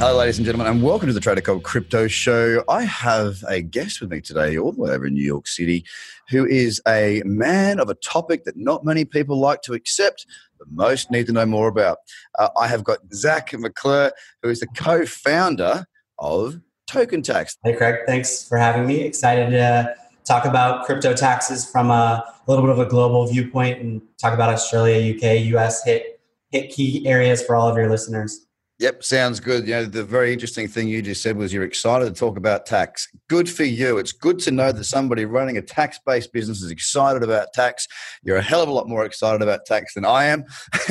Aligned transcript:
Hello, 0.00 0.16
ladies 0.16 0.38
and 0.38 0.46
gentlemen, 0.46 0.66
and 0.66 0.82
welcome 0.82 1.08
to 1.08 1.12
the 1.12 1.20
Trader 1.20 1.42
Cobb 1.42 1.62
Crypto 1.62 2.08
Show. 2.08 2.64
I 2.70 2.84
have 2.84 3.44
a 3.50 3.60
guest 3.60 4.00
with 4.00 4.10
me 4.10 4.22
today, 4.22 4.56
all 4.56 4.72
the 4.72 4.80
way 4.80 4.92
over 4.92 5.06
in 5.06 5.12
New 5.12 5.22
York 5.22 5.46
City, 5.46 5.84
who 6.30 6.46
is 6.46 6.80
a 6.88 7.20
man 7.26 7.78
of 7.78 7.90
a 7.90 7.94
topic 7.96 8.44
that 8.44 8.56
not 8.56 8.82
many 8.82 9.04
people 9.04 9.38
like 9.38 9.60
to 9.60 9.74
accept, 9.74 10.24
but 10.58 10.68
most 10.70 11.10
need 11.10 11.26
to 11.26 11.34
know 11.34 11.44
more 11.44 11.68
about. 11.68 11.98
Uh, 12.38 12.48
I 12.58 12.66
have 12.66 12.82
got 12.82 13.00
Zac 13.12 13.52
McClure, 13.52 14.10
who 14.42 14.48
is 14.48 14.60
the 14.60 14.68
co 14.68 15.04
founder 15.04 15.84
of 16.18 16.58
Token 16.86 17.20
Tax. 17.20 17.58
Hey, 17.62 17.76
Craig, 17.76 17.96
thanks 18.06 18.48
for 18.48 18.56
having 18.56 18.86
me. 18.86 19.02
Excited 19.02 19.50
to 19.50 19.94
talk 20.24 20.46
about 20.46 20.86
crypto 20.86 21.12
taxes 21.12 21.70
from 21.70 21.90
a 21.90 22.24
little 22.46 22.64
bit 22.64 22.70
of 22.70 22.78
a 22.78 22.86
global 22.86 23.26
viewpoint 23.26 23.82
and 23.82 24.00
talk 24.16 24.32
about 24.32 24.48
Australia, 24.48 25.14
UK, 25.14 25.44
US, 25.56 25.84
hit, 25.84 26.22
hit 26.52 26.70
key 26.70 27.06
areas 27.06 27.42
for 27.42 27.54
all 27.54 27.68
of 27.68 27.76
your 27.76 27.90
listeners. 27.90 28.46
Yep, 28.80 29.04
sounds 29.04 29.40
good. 29.40 29.66
You 29.66 29.74
know, 29.74 29.84
the 29.84 30.02
very 30.02 30.32
interesting 30.32 30.66
thing 30.66 30.88
you 30.88 31.02
just 31.02 31.22
said 31.22 31.36
was 31.36 31.52
you're 31.52 31.64
excited 31.64 32.06
to 32.06 32.18
talk 32.18 32.38
about 32.38 32.64
tax. 32.64 33.08
Good 33.28 33.46
for 33.46 33.64
you. 33.64 33.98
It's 33.98 34.12
good 34.12 34.38
to 34.40 34.50
know 34.50 34.72
that 34.72 34.84
somebody 34.84 35.26
running 35.26 35.58
a 35.58 35.62
tax 35.62 36.00
based 36.06 36.32
business 36.32 36.62
is 36.62 36.70
excited 36.70 37.22
about 37.22 37.52
tax. 37.52 37.86
You're 38.22 38.38
a 38.38 38.42
hell 38.42 38.62
of 38.62 38.70
a 38.70 38.72
lot 38.72 38.88
more 38.88 39.04
excited 39.04 39.42
about 39.42 39.66
tax 39.66 39.92
than 39.92 40.06
I 40.06 40.24
am. 40.24 40.46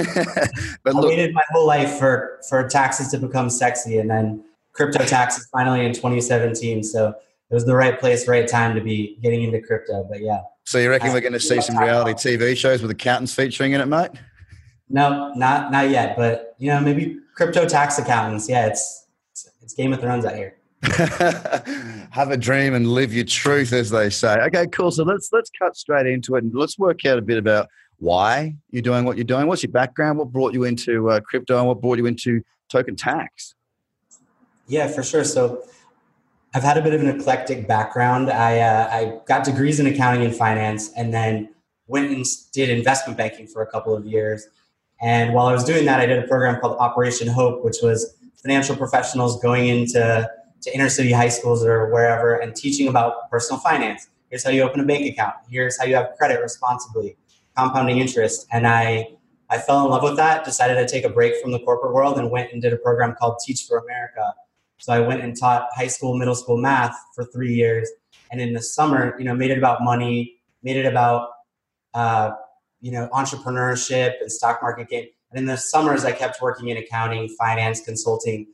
but 0.84 0.96
I 0.96 1.00
waited 1.00 1.34
my 1.34 1.42
whole 1.50 1.66
life 1.66 1.98
for, 1.98 2.40
for 2.48 2.70
taxes 2.70 3.08
to 3.08 3.18
become 3.18 3.50
sexy, 3.50 3.98
and 3.98 4.08
then 4.08 4.44
crypto 4.74 5.04
taxes 5.04 5.48
finally 5.52 5.84
in 5.84 5.94
2017. 5.94 6.84
So 6.84 7.08
it 7.10 7.54
was 7.56 7.66
the 7.66 7.76
right 7.76 8.00
place, 8.00 8.28
right 8.28 8.48
time 8.48 8.76
to 8.76 8.82
be 8.82 9.18
getting 9.24 9.42
into 9.42 9.62
crypto. 9.62 10.06
But 10.08 10.22
yeah. 10.22 10.42
So 10.64 10.78
you 10.78 10.92
reckon 10.92 11.10
I, 11.10 11.14
we're 11.14 11.22
going 11.22 11.34
to 11.34 11.40
see 11.40 11.60
some 11.60 11.76
reality 11.76 12.14
TV 12.14 12.56
shows 12.56 12.84
with 12.84 12.92
accountants 12.92 13.34
featuring 13.34 13.72
in 13.72 13.82
it, 13.82 13.88
mate? 13.88 14.12
No, 14.90 15.34
not 15.34 15.72
not 15.72 15.90
yet. 15.90 16.16
But 16.16 16.56
you 16.60 16.68
know, 16.68 16.82
maybe 16.82 17.20
crypto 17.40 17.66
tax 17.66 17.98
accountants. 17.98 18.50
Yeah, 18.50 18.68
it's 18.68 19.08
it's 19.62 19.74
Game 19.74 19.94
of 19.94 20.02
Thrones 20.02 20.26
out 20.26 20.36
here. 20.36 20.58
Have 22.12 22.32
a 22.32 22.38
dream 22.38 22.74
and 22.74 22.86
live 22.86 23.14
your 23.14 23.24
truth, 23.24 23.72
as 23.72 23.90
they 23.90 24.10
say. 24.10 24.36
Okay, 24.48 24.68
cool. 24.68 24.92
So 24.92 25.06
let's 25.06 25.30
let's 25.32 25.50
cut 25.58 25.78
straight 25.78 26.06
into 26.06 26.36
it 26.36 26.44
and 26.44 26.54
let's 26.54 26.78
work 26.78 27.06
out 27.06 27.18
a 27.18 27.22
bit 27.22 27.38
about 27.38 27.70
why 28.00 28.56
you're 28.72 28.82
doing 28.82 29.06
what 29.06 29.16
you're 29.16 29.24
doing. 29.24 29.48
What's 29.48 29.64
your 29.64 29.72
background? 29.72 30.20
What 30.20 30.34
brought 30.34 30.54
you 30.54 30.66
into 30.66 31.10
uh, 31.10 31.22
crypto 31.22 31.58
and 31.58 31.68
what 31.68 31.80
brought 31.80 31.98
you 31.98 32.08
into 32.08 32.42
token 32.68 32.98
tax? 32.98 33.56
Yeah, 34.68 34.90
for 34.90 35.02
sure. 35.02 35.24
So 35.24 35.64
I've 36.54 36.64
had 36.64 36.78
a 36.78 36.82
bit 36.82 36.94
of 36.94 37.00
an 37.00 37.08
eclectic 37.08 37.70
background. 37.70 38.30
I 38.30 38.60
uh, 38.60 38.90
I 38.92 39.20
got 39.28 39.46
degrees 39.46 39.80
in 39.80 39.88
accounting 39.88 40.26
and 40.26 40.36
finance, 40.36 40.92
and 40.98 41.14
then 41.14 41.56
went 41.88 42.12
and 42.12 42.26
did 42.52 42.70
investment 42.70 43.18
banking 43.18 43.48
for 43.48 43.62
a 43.62 43.68
couple 43.68 43.96
of 43.96 44.06
years. 44.06 44.46
And 45.02 45.34
while 45.34 45.48
I 45.48 45.54
was 45.54 45.64
doing 45.64 45.86
that, 45.86 46.00
I 46.00 46.06
did 46.06 46.24
a 46.24 46.28
program 46.28 46.60
called 46.60 46.78
Operation 46.78 47.28
Hope, 47.28 47.64
which 47.64 47.78
was 47.82 48.16
financial 48.42 48.76
professionals 48.76 49.42
going 49.42 49.68
into 49.68 50.30
to 50.62 50.76
inner 50.76 50.90
city 50.90 51.12
high 51.12 51.30
schools 51.30 51.64
or 51.64 51.90
wherever 51.92 52.36
and 52.36 52.56
teaching 52.56 52.88
about 52.90 53.30
personal 53.30 53.60
finance. 53.60 54.10
Here's 54.30 54.44
how 54.44 54.52
you 54.52 54.62
open 54.62 54.80
a 54.80 54.86
bank 54.86 55.06
account. 55.06 55.36
Here's 55.50 55.80
how 55.80 55.86
you 55.86 55.96
have 55.96 56.12
credit 56.18 56.42
responsibly, 56.42 57.18
compounding 57.58 57.98
interest. 58.00 58.46
And 58.52 58.68
I, 58.68 59.08
I 59.50 59.58
fell 59.58 59.84
in 59.86 59.90
love 59.90 60.04
with 60.04 60.18
that, 60.18 60.44
decided 60.44 60.76
to 60.76 60.88
take 60.88 61.06
a 61.06 61.10
break 61.10 61.42
from 61.42 61.52
the 61.52 61.60
corporate 61.60 61.94
world 61.94 62.20
and 62.20 62.30
went 62.30 62.52
and 62.52 62.62
did 62.62 62.74
a 62.74 62.78
program 62.78 63.16
called 63.18 63.40
Teach 63.44 63.66
for 63.66 63.78
America. 63.78 64.34
So 64.78 64.94
I 64.94 65.00
went 65.00 65.22
and 65.22 65.36
taught 65.36 65.68
high 65.74 65.88
school, 65.88 66.16
middle 66.18 66.36
school 66.36 66.58
math 66.58 66.96
for 67.16 67.26
three 67.26 67.54
years. 67.54 67.90
And 68.32 68.40
in 68.40 68.54
the 68.54 68.62
summer, 68.62 69.16
you 69.18 69.26
know, 69.26 69.34
made 69.34 69.52
it 69.52 69.58
about 69.58 69.82
money, 69.82 70.40
made 70.62 70.78
it 70.78 70.86
about 70.86 71.30
uh, 71.94 72.32
you 72.82 72.92
know, 72.92 73.10
entrepreneurship 73.14 74.14
and 74.22 74.32
stock 74.32 74.62
market 74.62 74.90
game. 74.90 75.08
And 75.32 75.40
in 75.40 75.46
the 75.46 75.58
summers, 75.58 76.06
I 76.06 76.12
kept 76.12 76.42
working 76.42 76.70
in 76.70 76.78
accounting, 76.78 77.30
finance, 77.38 77.82
consulting, 77.82 78.48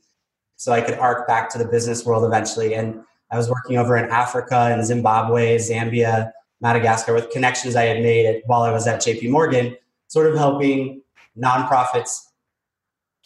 so 0.56 0.72
I 0.72 0.80
could 0.80 0.98
arc 0.98 1.26
back 1.26 1.48
to 1.50 1.58
the 1.58 1.66
business 1.66 2.04
world 2.04 2.24
eventually. 2.24 2.74
And 2.74 3.00
I 3.30 3.36
was 3.36 3.48
working 3.48 3.78
over 3.78 3.96
in 3.96 4.10
Africa 4.10 4.68
and 4.72 4.84
Zimbabwe, 4.84 5.58
Zambia, 5.58 6.32
Madagascar 6.60 7.12
with 7.12 7.30
connections 7.30 7.76
I 7.76 7.84
had 7.84 8.02
made 8.02 8.42
while 8.46 8.62
I 8.62 8.72
was 8.72 8.86
at 8.86 9.00
JP 9.00 9.30
Morgan, 9.30 9.76
sort 10.08 10.26
of 10.26 10.36
helping 10.36 11.02
nonprofits 11.38 12.20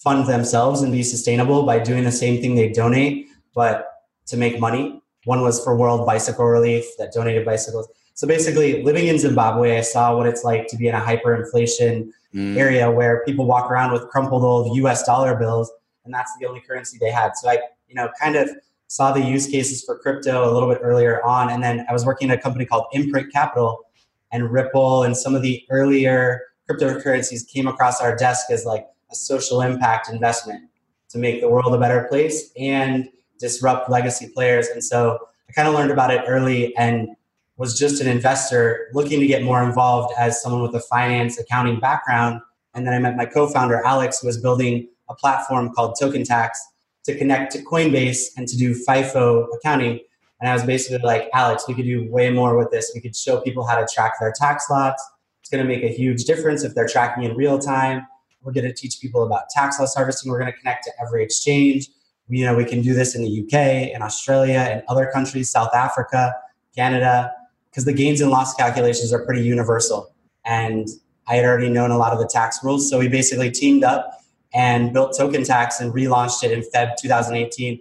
fund 0.02 0.26
themselves 0.26 0.82
and 0.82 0.92
be 0.92 1.02
sustainable 1.02 1.64
by 1.64 1.78
doing 1.78 2.04
the 2.04 2.12
same 2.12 2.40
thing 2.40 2.54
they 2.54 2.70
donate, 2.70 3.28
but 3.54 3.86
to 4.26 4.36
make 4.36 4.58
money. 4.58 5.02
One 5.24 5.42
was 5.42 5.62
for 5.62 5.76
World 5.76 6.06
Bicycle 6.06 6.46
Relief 6.46 6.84
that 6.98 7.12
donated 7.12 7.44
bicycles. 7.44 7.88
So 8.20 8.26
basically, 8.26 8.82
living 8.82 9.06
in 9.06 9.18
Zimbabwe, 9.18 9.78
I 9.78 9.80
saw 9.80 10.14
what 10.14 10.26
it's 10.26 10.44
like 10.44 10.66
to 10.66 10.76
be 10.76 10.88
in 10.88 10.94
a 10.94 11.00
hyperinflation 11.00 12.10
mm. 12.34 12.54
area 12.54 12.90
where 12.90 13.24
people 13.24 13.46
walk 13.46 13.70
around 13.70 13.92
with 13.92 14.06
crumpled 14.08 14.44
old 14.44 14.76
US 14.76 15.06
dollar 15.06 15.34
bills, 15.34 15.72
and 16.04 16.12
that's 16.12 16.30
the 16.38 16.46
only 16.46 16.60
currency 16.60 16.98
they 17.00 17.10
had. 17.10 17.34
So 17.38 17.48
I, 17.48 17.60
you 17.88 17.94
know, 17.94 18.10
kind 18.20 18.36
of 18.36 18.50
saw 18.88 19.10
the 19.10 19.22
use 19.22 19.46
cases 19.46 19.82
for 19.82 19.98
crypto 20.00 20.46
a 20.46 20.52
little 20.52 20.68
bit 20.68 20.80
earlier 20.82 21.24
on. 21.24 21.48
And 21.48 21.62
then 21.62 21.86
I 21.88 21.94
was 21.94 22.04
working 22.04 22.30
at 22.30 22.38
a 22.38 22.40
company 22.42 22.66
called 22.66 22.88
Imprint 22.92 23.32
Capital, 23.32 23.86
and 24.30 24.52
Ripple 24.52 25.04
and 25.04 25.16
some 25.16 25.34
of 25.34 25.40
the 25.40 25.64
earlier 25.70 26.42
cryptocurrencies 26.68 27.48
came 27.48 27.66
across 27.66 28.02
our 28.02 28.14
desk 28.14 28.50
as 28.50 28.66
like 28.66 28.86
a 29.10 29.14
social 29.14 29.62
impact 29.62 30.10
investment 30.10 30.68
to 31.08 31.16
make 31.16 31.40
the 31.40 31.48
world 31.48 31.72
a 31.72 31.78
better 31.78 32.06
place 32.10 32.50
and 32.58 33.08
disrupt 33.38 33.88
legacy 33.88 34.28
players. 34.28 34.66
And 34.66 34.84
so 34.84 35.18
I 35.48 35.52
kind 35.54 35.66
of 35.66 35.72
learned 35.72 35.90
about 35.90 36.10
it 36.10 36.22
early 36.28 36.76
and 36.76 37.16
was 37.60 37.78
just 37.78 38.00
an 38.00 38.08
investor 38.08 38.88
looking 38.94 39.20
to 39.20 39.26
get 39.26 39.42
more 39.42 39.62
involved 39.62 40.14
as 40.18 40.40
someone 40.40 40.62
with 40.62 40.74
a 40.74 40.80
finance 40.80 41.38
accounting 41.38 41.78
background. 41.78 42.40
And 42.72 42.86
then 42.86 42.94
I 42.94 42.98
met 42.98 43.18
my 43.18 43.26
co-founder 43.26 43.84
Alex, 43.84 44.20
who 44.20 44.28
was 44.28 44.40
building 44.40 44.88
a 45.10 45.14
platform 45.14 45.70
called 45.74 45.94
Token 46.00 46.24
Tax 46.24 46.58
to 47.04 47.14
connect 47.14 47.52
to 47.52 47.62
Coinbase 47.62 48.28
and 48.38 48.48
to 48.48 48.56
do 48.56 48.74
FIFO 48.74 49.46
accounting. 49.54 50.00
And 50.40 50.48
I 50.48 50.54
was 50.54 50.64
basically 50.64 51.06
like, 51.06 51.28
Alex, 51.34 51.68
we 51.68 51.74
could 51.74 51.84
do 51.84 52.10
way 52.10 52.30
more 52.30 52.56
with 52.56 52.70
this. 52.70 52.92
We 52.94 53.00
could 53.02 53.14
show 53.14 53.42
people 53.42 53.66
how 53.66 53.78
to 53.78 53.86
track 53.92 54.14
their 54.18 54.32
tax 54.34 54.70
lots. 54.70 55.06
It's 55.42 55.50
going 55.50 55.62
to 55.62 55.68
make 55.68 55.84
a 55.84 55.94
huge 55.94 56.24
difference 56.24 56.64
if 56.64 56.74
they're 56.74 56.88
tracking 56.88 57.24
in 57.24 57.36
real 57.36 57.58
time. 57.58 58.06
We're 58.40 58.52
going 58.52 58.68
to 58.68 58.72
teach 58.72 59.02
people 59.02 59.22
about 59.22 59.50
tax 59.50 59.78
loss 59.78 59.94
harvesting. 59.94 60.32
We're 60.32 60.40
going 60.40 60.50
to 60.50 60.58
connect 60.58 60.84
to 60.84 60.92
every 60.98 61.22
exchange. 61.22 61.90
You 62.26 62.46
know, 62.46 62.54
we 62.54 62.64
can 62.64 62.80
do 62.80 62.94
this 62.94 63.14
in 63.14 63.22
the 63.22 63.42
UK, 63.42 63.94
in 63.94 64.00
Australia, 64.00 64.66
in 64.72 64.82
other 64.88 65.10
countries, 65.12 65.50
South 65.50 65.74
Africa, 65.74 66.32
Canada 66.74 67.34
because 67.70 67.84
the 67.84 67.92
gains 67.92 68.20
and 68.20 68.30
loss 68.30 68.54
calculations 68.54 69.12
are 69.12 69.24
pretty 69.24 69.42
universal. 69.42 70.12
And 70.44 70.88
I 71.28 71.36
had 71.36 71.44
already 71.44 71.68
known 71.68 71.90
a 71.90 71.98
lot 71.98 72.12
of 72.12 72.18
the 72.18 72.26
tax 72.26 72.58
rules. 72.64 72.90
So 72.90 72.98
we 72.98 73.08
basically 73.08 73.50
teamed 73.50 73.84
up 73.84 74.20
and 74.52 74.92
built 74.92 75.16
Token 75.16 75.44
Tax 75.44 75.80
and 75.80 75.92
relaunched 75.92 76.42
it 76.42 76.50
in 76.50 76.62
Feb 76.74 76.96
2018. 76.96 77.80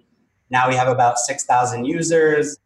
Now 0.52 0.70
we 0.70 0.76
have 0.76 0.88
about 0.88 1.18
6,000 1.18 1.86
users, 1.86 2.58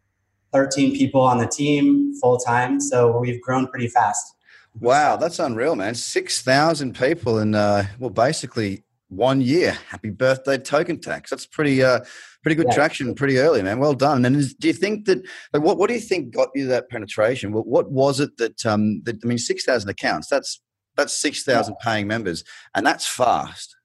13 0.52 0.96
people 0.96 1.22
on 1.22 1.38
the 1.38 1.48
team 1.48 2.14
full 2.20 2.38
time. 2.38 2.82
So 2.82 3.18
we've 3.18 3.42
grown 3.42 3.68
pretty 3.68 3.88
fast. 3.88 4.36
Wow, 4.80 5.18
that's 5.18 5.40
unreal, 5.40 5.76
man. 5.76 5.96
6,000 5.96 6.96
people 6.96 7.40
in, 7.40 7.56
uh, 7.56 7.86
well, 8.00 8.10
basically 8.10 8.84
one 9.16 9.42
year. 9.42 9.78
Happy 9.90 10.10
birthday, 10.10 10.58
Token 10.58 11.00
Tax. 11.00 11.30
That's 11.30 11.46
pretty, 11.46 11.84
uh, 11.84 12.02
pretty 12.42 12.56
good 12.56 12.68
yeah. 12.70 12.76
traction 12.76 13.16
pretty 13.16 13.38
early, 13.38 13.62
man. 13.62 13.80
Well 13.80 13.94
done. 13.94 14.26
And 14.26 14.36
is, 14.36 14.54
do 14.54 14.68
you 14.68 14.74
think 14.74 15.06
that, 15.06 15.24
like, 15.54 15.64
what, 15.64 15.78
what 15.78 15.88
do 15.88 15.94
you 15.94 16.00
think 16.00 16.34
got 16.34 16.50
you 16.56 16.68
that 16.68 16.90
penetration? 16.90 17.52
What, 17.52 17.68
what 17.68 17.92
was 17.92 18.20
it 18.20 18.38
that, 18.38 18.66
um, 18.66 19.02
that, 19.04 19.18
I 19.24 19.28
mean, 19.28 19.38
6,000 19.38 19.90
accounts, 19.90 20.28
that's, 20.28 20.62
that's 20.96 21.20
6,000 21.20 21.74
yeah. 21.74 21.84
paying 21.84 22.08
members, 22.08 22.44
and 22.76 22.86
that's 22.86 23.08
fast. 23.08 23.76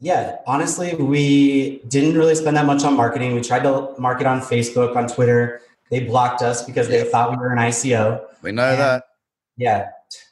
Yeah, 0.00 0.36
honestly, 0.46 0.94
we 0.94 1.80
didn't 1.88 2.16
really 2.16 2.36
spend 2.36 2.56
that 2.56 2.66
much 2.66 2.84
on 2.84 2.96
marketing. 2.96 3.34
We 3.34 3.40
tried 3.40 3.64
to 3.64 3.94
market 3.98 4.26
on 4.26 4.40
Facebook, 4.40 4.94
on 4.94 5.08
Twitter. 5.08 5.60
They 5.90 6.00
blocked 6.00 6.42
us 6.42 6.64
because 6.64 6.88
they 6.88 7.02
thought 7.02 7.30
we 7.32 7.36
were 7.36 7.50
an 7.50 7.58
ICO. 7.58 8.24
We 8.42 8.52
know 8.52 8.70
and, 8.70 8.78
that. 8.78 9.04
Yeah. 9.56 9.88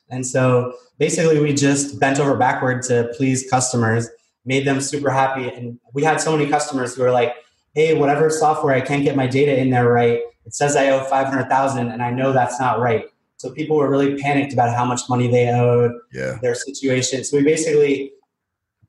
And 0.09 0.25
so 0.25 0.75
basically, 0.99 1.41
we 1.41 1.53
just 1.53 1.99
bent 2.01 2.19
over 2.19 2.37
backward 2.37 2.83
to 2.85 3.11
please 3.17 3.49
customers 3.49 4.09
made 4.47 4.65
them 4.65 4.81
super 4.81 5.11
happy. 5.11 5.49
And 5.49 5.79
we 5.93 6.05
had 6.05 6.21
so 6.21 6.35
many 6.35 6.49
customers 6.49 6.95
who 6.95 7.03
were 7.03 7.11
like, 7.11 7.35
hey, 7.75 7.95
whatever 7.95 8.31
software, 8.31 8.75
I 8.75 8.81
can't 8.81 9.05
get 9.05 9.17
my 9.17 9.27
data 9.27 9.59
in 9.59 9.71
there 9.71 9.89
right. 9.89 10.21
It 10.47 10.55
says 10.55 10.77
I 10.77 10.89
owe 10.91 11.05
500,000 11.05 11.91
and 11.91 12.03
I 12.03 12.11
know 12.11 12.33
that's 12.33 12.59
not 12.59 12.79
right. 12.79 13.07
So 13.39 13.51
people 13.51 13.77
were 13.77 13.91
really 13.91 14.17
panicked 14.17 14.55
about 14.55 14.75
how 14.75 14.85
much 14.85 15.03
money 15.11 15.29
they 15.29 15.49
owed, 15.49 15.93
yeah. 16.13 16.39
their 16.41 16.55
situation. 16.55 17.23
So 17.25 17.37
we 17.37 17.43
basically 17.43 18.13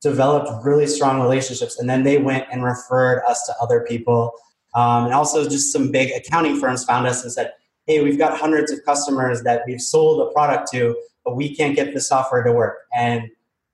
developed 0.02 0.64
really 0.64 0.88
strong 0.88 1.20
relationships 1.20 1.80
and 1.80 1.90
then 1.90 2.04
they 2.04 2.20
went 2.20 2.46
and 2.52 2.64
referred 2.64 3.24
us 3.28 3.46
to 3.48 3.56
other 3.60 3.84
people. 3.86 4.32
Um, 4.76 5.06
and 5.06 5.14
also 5.14 5.50
just 5.50 5.74
some 5.74 5.92
big 5.92 6.12
accounting 6.12 6.60
firms 6.60 6.86
found 6.86 7.08
us 7.08 7.24
and 7.24 7.34
said, 7.34 7.52
hey, 7.88 8.04
we've 8.04 8.18
got 8.18 8.38
hundreds 8.38 8.72
of 8.72 8.86
customers 8.86 9.42
that 9.44 9.64
we've 9.66 9.82
sold 9.82 10.26
a 10.28 10.32
product 10.32 10.72
to, 10.72 10.96
but 11.28 11.36
we 11.36 11.54
can't 11.54 11.76
get 11.76 11.94
the 11.94 12.00
software 12.00 12.42
to 12.42 12.54
work. 12.54 12.78
And 12.96 13.24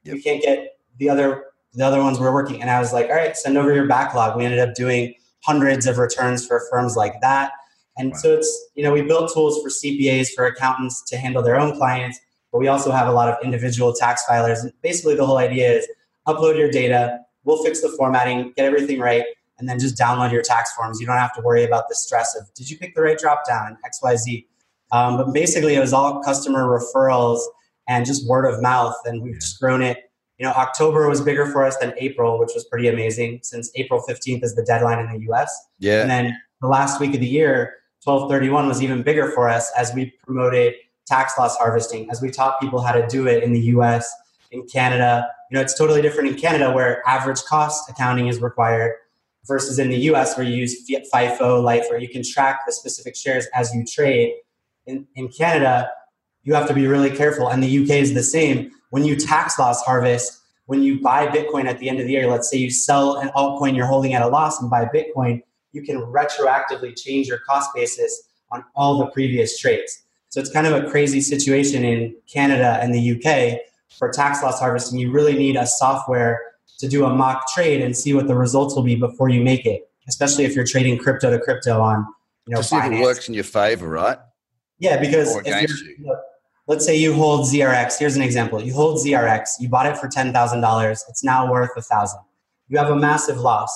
yep. 0.02 0.16
we 0.16 0.22
can't 0.24 0.42
get 0.42 0.80
the 0.98 1.08
other 1.08 1.46
the 1.76 1.86
other 1.86 2.02
ones 2.02 2.20
were 2.20 2.34
working. 2.34 2.62
And 2.62 2.70
I 2.70 2.80
was 2.80 2.94
like, 2.94 3.10
all 3.10 3.16
right, 3.16 3.36
send 3.36 3.58
over 3.58 3.74
your 3.74 3.88
backlog. 3.88 4.38
We 4.38 4.46
ended 4.46 4.60
up 4.60 4.76
doing 4.76 5.14
hundreds 5.44 5.88
of 5.88 5.98
returns 5.98 6.46
for 6.46 6.62
firms 6.72 6.96
like 6.96 7.20
that. 7.22 7.52
And 7.98 8.12
wow. 8.12 8.18
so 8.18 8.34
it's, 8.34 8.70
you 8.76 8.84
know, 8.84 8.92
we 8.92 9.02
built 9.02 9.32
tools 9.34 9.62
for 9.62 9.70
CPAs, 9.70 10.30
for 10.36 10.46
accountants 10.46 11.04
to 11.10 11.18
handle 11.18 11.42
their 11.42 11.60
own 11.60 11.76
clients, 11.76 12.20
but 12.52 12.60
we 12.60 12.68
also 12.68 12.92
have 12.92 13.08
a 13.08 13.12
lot 13.12 13.28
of 13.28 13.36
individual 13.44 13.94
tax 13.94 14.24
filers. 14.30 14.62
And 14.62 14.72
basically, 14.82 15.16
the 15.16 15.26
whole 15.26 15.38
idea 15.38 15.72
is 15.72 15.88
upload 16.28 16.58
your 16.58 16.72
data, 16.72 17.20
we'll 17.44 17.64
fix 17.64 17.82
the 17.82 17.90
formatting, 17.90 18.54
get 18.56 18.66
everything 18.66 19.00
right, 19.00 19.26
and 19.58 19.68
then 19.68 19.80
just 19.80 19.98
download 19.98 20.32
your 20.32 20.42
tax 20.42 20.74
forms. 20.74 21.00
You 21.00 21.08
don't 21.08 21.18
have 21.18 21.34
to 21.34 21.42
worry 21.42 21.64
about 21.64 21.90
the 21.90 21.96
stress 21.96 22.36
of 22.36 22.52
did 22.54 22.70
you 22.70 22.78
pick 22.78 22.96
the 22.96 23.02
right 23.02 23.18
drop 23.18 23.46
down, 23.48 23.78
XYZ. 23.86 24.46
Um, 24.94 25.18
but 25.18 25.34
basically, 25.34 25.76
it 25.76 25.82
was 25.82 25.92
all 25.92 26.24
customer 26.24 26.64
referrals 26.68 27.42
and 27.90 28.06
just 28.06 28.26
word 28.30 28.46
of 28.46 28.62
mouth. 28.62 28.96
And 29.06 29.22
we've 29.22 29.40
just 29.40 29.60
grown 29.60 29.82
it 29.82 29.98
you 30.44 30.46
know, 30.46 30.56
October 30.56 31.08
was 31.08 31.22
bigger 31.22 31.46
for 31.46 31.64
us 31.64 31.78
than 31.78 31.94
April, 31.98 32.40
which 32.40 32.52
was 32.54 32.66
pretty 32.66 32.88
amazing 32.88 33.40
since 33.44 33.72
April 33.76 34.04
15th 34.08 34.44
is 34.44 34.56
the 34.56 34.64
deadline 34.64 35.00
in 35.00 35.12
the 35.12 35.32
US. 35.32 35.56
Yeah. 35.80 36.02
And 36.02 36.10
then 36.10 36.38
the 36.62 36.68
last 36.68 37.00
week 37.00 37.14
of 37.14 37.20
the 37.20 37.28
year, 37.28 37.76
1231 38.04 38.68
was 38.68 38.82
even 38.82 39.04
bigger 39.04 39.32
for 39.32 39.48
us 39.48 39.72
as 39.78 39.94
we 39.94 40.14
promoted 40.26 40.74
tax 41.06 41.38
loss 41.38 41.58
harvesting, 41.58 42.10
as 42.10 42.22
we 42.22 42.30
taught 42.30 42.60
people 42.60 42.82
how 42.82 42.92
to 42.92 43.06
do 43.08 43.28
it 43.28 43.44
in 43.44 43.54
the 43.54 43.62
US, 43.78 44.12
in 44.52 44.66
Canada. 44.68 45.26
You 45.50 45.56
know, 45.56 45.62
it's 45.62 45.78
totally 45.78 46.02
different 46.02 46.30
in 46.30 46.36
Canada 46.36 46.72
where 46.72 47.08
average 47.08 47.42
cost 47.44 47.90
accounting 47.90 48.28
is 48.28 48.42
required 48.42 48.94
versus 49.46 49.78
in 49.78 49.90
the 49.90 49.98
US 50.12 50.36
where 50.36 50.46
you 50.46 50.56
use 50.56 50.90
FIFO, 50.90 51.64
LIFO, 51.64 51.90
where 51.90 52.00
you 52.00 52.10
can 52.10 52.24
track 52.24 52.62
the 52.66 52.72
specific 52.72 53.16
shares 53.16 53.48
as 53.54 53.74
you 53.74 53.86
trade. 53.86 54.34
In, 54.86 55.08
in 55.16 55.30
Canada, 55.30 55.90
you 56.44 56.54
have 56.54 56.68
to 56.68 56.74
be 56.74 56.88
really 56.88 57.10
careful. 57.10 57.50
And 57.50 57.64
the 57.64 57.84
UK 57.84 57.92
is 57.92 58.14
the 58.14 58.24
same 58.24 58.72
when 58.90 59.04
you 59.04 59.16
tax 59.16 59.58
loss 59.58 59.82
harvest, 59.84 60.40
when 60.66 60.84
you 60.84 61.02
buy 61.02 61.28
Bitcoin 61.28 61.66
at 61.66 61.80
the 61.80 61.90
end 61.90 62.00
of 62.00 62.06
the 62.06 62.12
year, 62.12 62.28
let's 62.28 62.50
say 62.50 62.58
you 62.58 62.70
sell 62.70 63.18
an 63.18 63.30
altcoin 63.30 63.76
you're 63.76 63.88
holding 63.88 64.14
at 64.14 64.22
a 64.22 64.28
loss 64.28 64.62
and 64.62 64.70
buy 64.70 64.86
Bitcoin, 64.86 65.42
you 65.72 65.82
can 65.82 65.98
retroactively 65.98 66.96
change 66.96 67.28
your 67.28 67.40
cost 67.40 67.72
basis 67.74 68.30
on 68.52 68.64
all 68.76 69.00
the 69.00 69.08
previous 69.08 69.58
trades. 69.58 70.04
So 70.30 70.40
it's 70.40 70.52
kind 70.52 70.68
of 70.68 70.74
a 70.74 70.90
crazy 70.90 71.22
situation 71.22 71.84
in 71.84 72.16
Canada 72.32 72.78
and 72.82 72.94
the 72.94 73.14
UK 73.14 73.60
for 73.98 74.10
tax 74.12 74.44
loss 74.44 74.60
harvesting. 74.60 75.00
You 75.00 75.12
really 75.12 75.34
need 75.34 75.56
a 75.56 75.66
software 75.66 76.40
to 76.80 76.88
do 76.88 77.06
a 77.06 77.10
mock 77.14 77.48
trade 77.54 77.82
and 77.82 77.96
see 77.96 78.14
what 78.14 78.28
the 78.28 78.36
results 78.36 78.76
will 78.76 78.84
be 78.84 78.96
before 78.96 79.30
you 79.30 79.42
make 79.42 79.66
it, 79.66 79.90
especially 80.08 80.44
if 80.44 80.56
you're 80.56 80.66
trading 80.66 80.98
crypto 80.98 81.32
to 81.32 81.40
crypto 81.40 81.82
on, 81.82 82.06
you 82.46 82.54
know, 82.54 82.62
to 82.62 82.68
see 82.68 82.76
if 82.76 82.92
it 82.92 83.02
works 83.02 83.28
in 83.28 83.34
your 83.34 83.44
favor, 83.44 83.88
right? 83.88 84.18
Yeah, 84.84 85.00
because 85.00 85.34
oh, 85.34 85.42
if 85.46 85.48
you're, 85.48 85.78
you. 85.78 85.96
You 85.98 86.06
know, 86.08 86.20
let's 86.68 86.86
say 86.86 86.98
you 86.98 87.14
hold 87.14 87.48
ZRX. 87.48 87.98
Here's 87.98 88.18
an 88.18 88.22
example. 88.22 88.62
You 88.62 88.74
hold 88.74 89.00
ZRX. 89.00 89.48
You 89.62 89.70
bought 89.70 89.86
it 89.86 89.98
for 89.98 90.10
ten 90.10 90.34
thousand 90.34 90.60
dollars. 90.60 91.06
It's 91.08 91.24
now 91.24 91.50
worth 91.50 91.70
a 91.78 91.82
thousand. 91.82 92.20
You 92.68 92.78
have 92.78 92.90
a 92.90 92.96
massive 92.96 93.38
loss. 93.38 93.72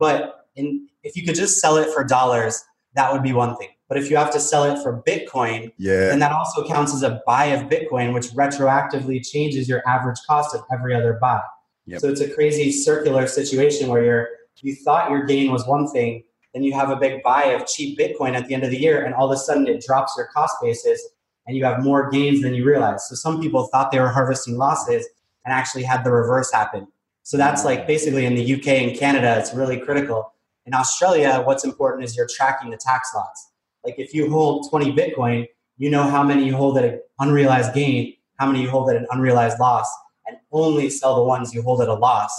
But 0.00 0.46
in, 0.56 0.88
if 1.04 1.16
you 1.16 1.24
could 1.24 1.36
just 1.36 1.60
sell 1.60 1.76
it 1.76 1.88
for 1.94 2.02
dollars, 2.02 2.64
that 2.94 3.12
would 3.12 3.22
be 3.22 3.32
one 3.32 3.56
thing. 3.56 3.68
But 3.88 3.98
if 3.98 4.10
you 4.10 4.16
have 4.16 4.32
to 4.32 4.40
sell 4.40 4.64
it 4.64 4.82
for 4.82 5.00
Bitcoin, 5.06 5.72
yeah. 5.78 6.08
then 6.08 6.18
that 6.18 6.32
also 6.32 6.66
counts 6.66 6.92
as 6.92 7.04
a 7.04 7.22
buy 7.24 7.46
of 7.46 7.68
Bitcoin, 7.70 8.12
which 8.12 8.26
retroactively 8.30 9.24
changes 9.24 9.68
your 9.68 9.88
average 9.88 10.18
cost 10.26 10.56
of 10.56 10.62
every 10.72 10.92
other 10.92 11.18
buy. 11.20 11.40
Yep. 11.86 12.00
So 12.00 12.08
it's 12.08 12.20
a 12.20 12.28
crazy 12.28 12.72
circular 12.72 13.28
situation 13.28 13.88
where 13.88 14.04
you're 14.04 14.28
you 14.60 14.74
thought 14.74 15.08
your 15.08 15.24
gain 15.24 15.52
was 15.52 15.64
one 15.68 15.86
thing, 15.86 16.24
then 16.54 16.62
you 16.62 16.72
have 16.72 16.90
a 16.90 16.96
big 16.96 17.22
buy 17.22 17.44
of 17.44 17.66
cheap 17.66 17.98
Bitcoin 17.98 18.34
at 18.34 18.46
the 18.46 18.54
end 18.54 18.64
of 18.64 18.70
the 18.70 18.80
year, 18.80 19.04
and 19.04 19.14
all 19.14 19.30
of 19.30 19.36
a 19.36 19.40
sudden 19.40 19.66
it 19.66 19.84
drops 19.84 20.14
your 20.16 20.26
cost 20.26 20.56
basis 20.62 21.00
and 21.46 21.56
you 21.56 21.64
have 21.64 21.82
more 21.82 22.10
gains 22.10 22.42
than 22.42 22.54
you 22.54 22.64
realize. 22.64 23.08
So 23.08 23.14
some 23.14 23.40
people 23.40 23.66
thought 23.68 23.90
they 23.90 23.98
were 23.98 24.10
harvesting 24.10 24.58
losses 24.58 25.08
and 25.44 25.52
actually 25.52 25.82
had 25.82 26.04
the 26.04 26.12
reverse 26.12 26.52
happen. 26.52 26.86
So 27.22 27.36
that's 27.36 27.64
like 27.64 27.86
basically 27.86 28.26
in 28.26 28.34
the 28.34 28.54
UK 28.54 28.68
and 28.68 28.96
Canada, 28.96 29.38
it's 29.38 29.54
really 29.54 29.80
critical. 29.80 30.34
In 30.66 30.74
Australia, 30.74 31.42
what's 31.44 31.64
important 31.64 32.04
is 32.04 32.14
you're 32.14 32.28
tracking 32.28 32.70
the 32.70 32.76
tax 32.76 33.10
lots. 33.14 33.50
Like 33.84 33.98
if 33.98 34.12
you 34.12 34.30
hold 34.30 34.68
20 34.68 34.92
Bitcoin, 34.92 35.46
you 35.78 35.90
know 35.90 36.02
how 36.02 36.22
many 36.22 36.44
you 36.44 36.54
hold 36.54 36.76
at 36.76 36.84
an 36.84 37.00
unrealized 37.18 37.72
gain, 37.72 38.14
how 38.38 38.46
many 38.46 38.62
you 38.62 38.68
hold 38.68 38.90
at 38.90 38.96
an 38.96 39.06
unrealized 39.10 39.58
loss, 39.58 39.90
and 40.26 40.36
only 40.52 40.90
sell 40.90 41.16
the 41.16 41.22
ones 41.22 41.54
you 41.54 41.62
hold 41.62 41.80
at 41.80 41.88
a 41.88 41.94
loss. 41.94 42.30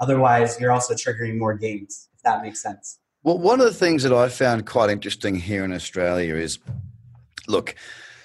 Otherwise, 0.00 0.60
you're 0.60 0.72
also 0.72 0.94
triggering 0.94 1.38
more 1.38 1.54
gains, 1.54 2.10
if 2.14 2.22
that 2.22 2.42
makes 2.42 2.62
sense. 2.62 2.98
Well, 3.28 3.36
one 3.36 3.60
of 3.60 3.66
the 3.66 3.74
things 3.74 4.04
that 4.04 4.12
I 4.14 4.30
found 4.30 4.64
quite 4.64 4.88
interesting 4.88 5.34
here 5.34 5.62
in 5.62 5.70
Australia 5.70 6.34
is 6.34 6.58
look, 7.46 7.74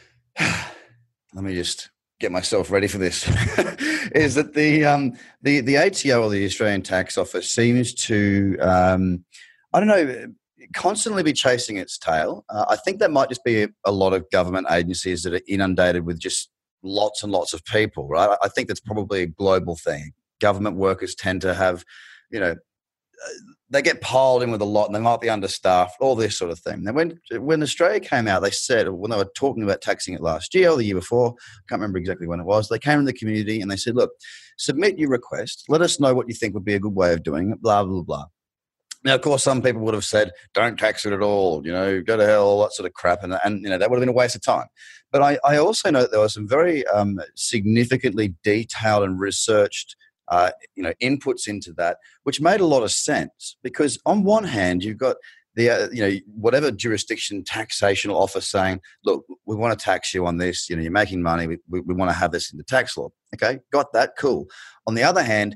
let 0.40 1.44
me 1.44 1.54
just 1.56 1.90
get 2.22 2.32
myself 2.32 2.72
ready 2.72 2.88
for 2.88 3.00
this 3.00 3.28
is 4.16 4.36
that 4.36 4.54
the 4.54 4.86
um, 4.86 5.12
the 5.42 5.60
the 5.60 5.76
ATO 5.76 6.24
or 6.24 6.30
the 6.30 6.46
Australian 6.46 6.84
Tax 6.84 7.18
Office 7.18 7.54
seems 7.54 7.94
to 7.96 8.58
um, 8.62 9.26
I 9.74 9.82
don't 9.82 9.90
know 9.90 10.28
constantly 10.74 11.22
be 11.22 11.34
chasing 11.34 11.76
its 11.76 11.98
tail. 11.98 12.46
Uh, 12.50 12.64
I 12.70 12.78
think 12.78 13.00
that 13.00 13.12
might 13.12 13.28
just 13.28 13.44
be 13.44 13.64
a, 13.64 13.68
a, 13.84 13.92
lot 13.92 14.14
of 14.14 14.32
government 14.32 14.68
agencies 14.72 15.24
that 15.24 15.34
are 15.34 15.42
inundated 15.50 16.06
with 16.06 16.18
just 16.18 16.50
lots 16.82 17.24
and 17.24 17.32
lots 17.34 17.52
of 17.52 17.66
people, 17.66 18.08
right? 18.08 18.38
I 18.42 18.48
think 18.48 18.70
that's 18.70 18.80
probably 18.80 19.24
a 19.24 19.28
global 19.28 19.76
thing. 19.76 20.14
Government 20.40 20.78
workers 20.78 21.14
tend 21.14 21.42
to 21.42 21.54
have, 21.54 21.84
you 22.32 22.40
know, 22.40 22.56
they 23.74 23.82
get 23.82 24.02
piled 24.02 24.44
in 24.44 24.52
with 24.52 24.62
a 24.62 24.66
lot 24.66 24.86
and 24.86 24.96
they 24.96 25.00
might 25.00 25.20
be 25.20 25.30
understaffed, 25.30 26.00
all 26.00 26.16
this 26.16 26.38
sort 26.38 26.52
of 26.52 26.60
thing. 26.60 26.84
Now, 26.84 26.94
when 26.94 27.20
when 27.40 27.64
Australia 27.64 28.00
came 28.00 28.28
out, 28.28 28.44
they 28.44 28.52
said 28.52 28.88
when 28.88 29.10
they 29.10 29.18
were 29.18 29.32
talking 29.36 29.64
about 29.64 29.82
taxing 29.82 30.14
it 30.14 30.22
last 30.22 30.54
year 30.54 30.70
or 30.70 30.78
the 30.78 30.86
year 30.86 30.96
before, 30.96 31.34
I 31.38 31.62
can't 31.68 31.82
remember 31.82 31.98
exactly 31.98 32.28
when 32.28 32.40
it 32.40 32.46
was. 32.46 32.70
They 32.70 32.78
came 32.78 33.00
to 33.00 33.06
the 33.06 33.14
community 33.14 33.62
and 33.62 33.72
they 33.72 33.76
said, 33.76 33.96
"Look, 33.96 34.12
submit 34.58 35.00
your 35.00 35.10
request. 35.10 35.66
Let 35.70 35.82
us 35.82 36.00
know 36.00 36.14
what 36.14 36.30
you 36.30 36.36
think 36.36 36.54
would 36.54 36.64
be 36.64 36.76
a 36.76 36.80
good 36.80 36.94
way 36.94 37.14
of 37.14 37.24
doing 37.24 37.52
it." 37.52 37.62
Blah 37.62 37.84
blah 37.84 38.04
blah. 38.04 38.26
Now, 39.04 39.16
of 39.16 39.22
course, 39.22 39.44
some 39.44 39.62
people 39.62 39.82
would 39.82 39.96
have 39.96 40.06
said, 40.06 40.32
"Don't 40.54 40.78
tax 40.78 41.06
it 41.08 41.12
at 41.12 41.24
all," 41.24 41.66
you 41.66 41.72
know, 41.72 42.00
go 42.02 42.16
to 42.16 42.26
hell, 42.26 42.46
all 42.46 42.62
that 42.62 42.74
sort 42.74 42.88
of 42.88 42.94
crap, 42.94 43.24
and, 43.24 43.38
and 43.44 43.64
you 43.64 43.70
know 43.70 43.80
that 43.80 43.90
would 43.90 43.98
have 43.98 44.04
been 44.04 44.10
a 44.10 44.18
waste 44.18 44.36
of 44.36 44.44
time. 44.44 44.68
But 45.12 45.24
I, 45.24 45.40
I 45.44 45.58
also 45.58 45.90
know 45.90 46.02
that 46.02 46.12
there 46.12 46.20
were 46.20 46.30
some 46.30 46.48
very 46.48 46.86
um, 46.88 47.20
significantly 47.36 48.36
detailed 48.44 49.04
and 49.04 49.20
researched 49.20 49.96
uh, 50.30 50.52
you 50.76 50.84
know 50.84 50.94
inputs 51.02 51.48
into 51.48 51.74
that, 51.74 51.98
which 52.24 52.42
made 52.42 52.62
a 52.62 52.66
lot 52.66 52.84
of 52.84 52.92
sense 52.92 53.58
because 53.64 54.00
on 54.06 54.24
one 54.24 54.44
hand 54.44 54.84
you've 54.84 54.98
got 54.98 55.18
the 55.56 55.70
uh, 55.70 55.90
you 55.92 56.02
know 56.02 56.16
whatever 56.36 56.72
jurisdiction 56.72 57.44
taxational 57.44 58.16
office 58.16 58.48
saying, 58.48 58.82
look, 59.06 59.26
we 59.46 59.56
want 59.56 59.78
to 59.78 59.84
tax 59.84 60.14
you 60.14 60.26
on 60.26 60.38
this. 60.38 60.70
You 60.70 60.76
know, 60.76 60.82
you're 60.82 60.92
making 60.92 61.22
money. 61.22 61.48
We, 61.48 61.58
we, 61.70 61.82
we 61.82 61.94
want 61.94 62.10
to 62.12 62.18
have 62.18 62.32
this 62.32 62.52
in 62.52 62.58
the 62.58 62.64
tax 62.64 62.98
law. 62.98 63.10
Okay, 63.36 63.60
got 63.72 63.94
that. 63.94 64.14
Cool. 64.18 64.48
On 64.88 64.96
the 64.96 65.04
other 65.04 65.24
hand, 65.24 65.56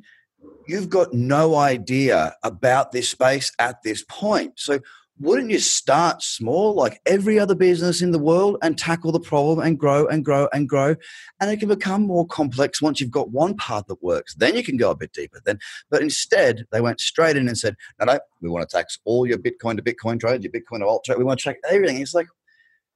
you've 0.67 0.89
got 0.89 1.13
no 1.13 1.55
idea 1.55 2.36
about 2.43 2.91
this 2.91 3.09
space 3.09 3.51
at 3.59 3.81
this 3.83 4.03
point. 4.07 4.53
So 4.57 4.79
wouldn't 5.19 5.50
you 5.50 5.59
start 5.59 6.21
small 6.21 6.75
like 6.75 7.01
every 7.05 7.39
other 7.39 7.55
business 7.55 8.01
in 8.01 8.12
the 8.12 8.19
world 8.19 8.57
and 8.62 8.77
tackle 8.77 9.12
the 9.12 9.19
problem 9.19 9.59
and 9.59 9.79
grow 9.79 10.05
and 10.07 10.24
grow 10.24 10.47
and 10.53 10.69
grow? 10.69 10.95
And 11.39 11.50
it 11.50 11.59
can 11.59 11.69
become 11.69 12.03
more 12.03 12.27
complex 12.27 12.81
once 12.81 13.01
you've 13.01 13.12
got 13.12 13.31
one 13.31 13.55
part 13.55 13.88
that 13.88 14.03
works. 14.03 14.36
Then 14.36 14.55
you 14.55 14.63
can 14.63 14.77
go 14.77 14.91
a 14.91 14.95
bit 14.95 15.13
deeper 15.13 15.41
then. 15.43 15.59
But 15.89 16.01
instead 16.01 16.65
they 16.71 16.81
went 16.81 17.00
straight 17.00 17.36
in 17.36 17.47
and 17.47 17.57
said 17.57 17.75
no 18.00 18.05
no 18.05 18.19
we 18.41 18.50
want 18.50 18.69
to 18.69 18.77
tax 18.77 19.00
all 19.05 19.25
your 19.25 19.39
bitcoin 19.39 19.75
to 19.77 19.83
bitcoin 19.83 20.19
trade 20.19 20.43
your 20.43 20.51
bitcoin 20.51 20.79
to 20.79 20.86
alt 20.86 21.03
trade 21.03 21.17
we 21.17 21.24
want 21.24 21.39
to 21.39 21.43
track 21.43 21.57
everything. 21.69 22.00
It's 22.00 22.13
like 22.13 22.27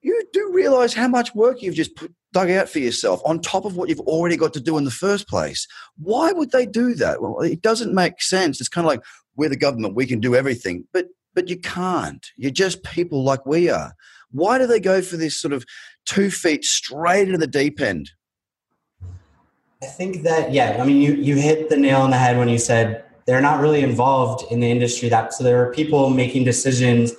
you 0.03 0.23
do 0.31 0.51
realize 0.53 0.93
how 0.93 1.07
much 1.07 1.33
work 1.35 1.61
you've 1.61 1.75
just 1.75 1.95
put, 1.95 2.13
dug 2.33 2.49
out 2.49 2.69
for 2.69 2.79
yourself 2.79 3.21
on 3.25 3.39
top 3.39 3.65
of 3.65 3.75
what 3.75 3.89
you've 3.89 3.99
already 4.01 4.37
got 4.37 4.53
to 4.53 4.61
do 4.61 4.77
in 4.77 4.83
the 4.83 4.91
first 4.91 5.27
place. 5.27 5.67
Why 5.97 6.31
would 6.31 6.51
they 6.51 6.67
do 6.67 6.93
that? 6.95 7.21
Well 7.21 7.39
it 7.39 7.63
doesn't 7.63 7.95
make 7.95 8.21
sense. 8.21 8.59
It's 8.59 8.69
kind 8.69 8.85
of 8.85 8.89
like 8.89 9.01
we're 9.35 9.49
the 9.49 9.55
government. 9.55 9.95
We 9.95 10.05
can 10.05 10.19
do 10.19 10.35
everything. 10.35 10.85
But 10.93 11.07
but 11.33 11.49
you 11.49 11.57
can't. 11.57 12.25
You're 12.37 12.51
just 12.51 12.83
people 12.83 13.23
like 13.23 13.45
we 13.45 13.69
are. 13.69 13.93
Why 14.31 14.57
do 14.57 14.67
they 14.67 14.79
go 14.79 15.01
for 15.01 15.17
this 15.17 15.39
sort 15.39 15.53
of 15.53 15.65
two 16.05 16.31
feet 16.31 16.63
straight 16.63 17.27
into 17.27 17.37
the 17.37 17.47
deep 17.47 17.81
end? 17.81 18.11
I 19.83 19.87
think 19.87 20.23
that 20.23 20.51
yeah, 20.53 20.77
I 20.79 20.85
mean 20.85 21.01
you 21.01 21.15
you 21.15 21.35
hit 21.35 21.69
the 21.69 21.77
nail 21.77 22.01
on 22.01 22.11
the 22.11 22.17
head 22.17 22.37
when 22.37 22.49
you 22.49 22.59
said 22.59 23.03
they're 23.25 23.41
not 23.41 23.61
really 23.61 23.81
involved 23.81 24.51
in 24.51 24.59
the 24.59 24.69
industry 24.69 25.09
that 25.09 25.33
so 25.33 25.43
there 25.43 25.65
are 25.65 25.71
people 25.73 26.09
making 26.09 26.43
decisions 26.43 27.13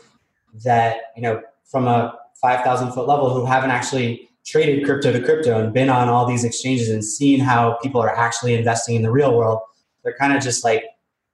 that, 0.64 0.97
you 1.16 1.23
know, 1.23 1.42
from 1.64 1.87
a 1.88 2.19
5,000 2.40 2.92
foot 2.92 3.09
level 3.09 3.33
who 3.35 3.47
haven't 3.47 3.71
actually 3.71 4.28
traded 4.45 4.85
crypto 4.85 5.12
to 5.12 5.23
crypto 5.23 5.62
and 5.62 5.73
been 5.73 5.88
on 5.88 6.09
all 6.09 6.26
these 6.26 6.45
exchanges 6.45 6.88
and 6.88 7.04
seen 7.04 7.40
how 7.40 7.78
people 7.83 8.00
are 8.00 8.14
actually 8.14 8.54
investing 8.54 8.97
in 8.97 9.02
the 9.02 9.11
real 9.11 9.37
world. 9.37 9.61
they're 10.02 10.16
kind 10.19 10.37
of 10.37 10.42
just 10.42 10.64
like, 10.64 10.85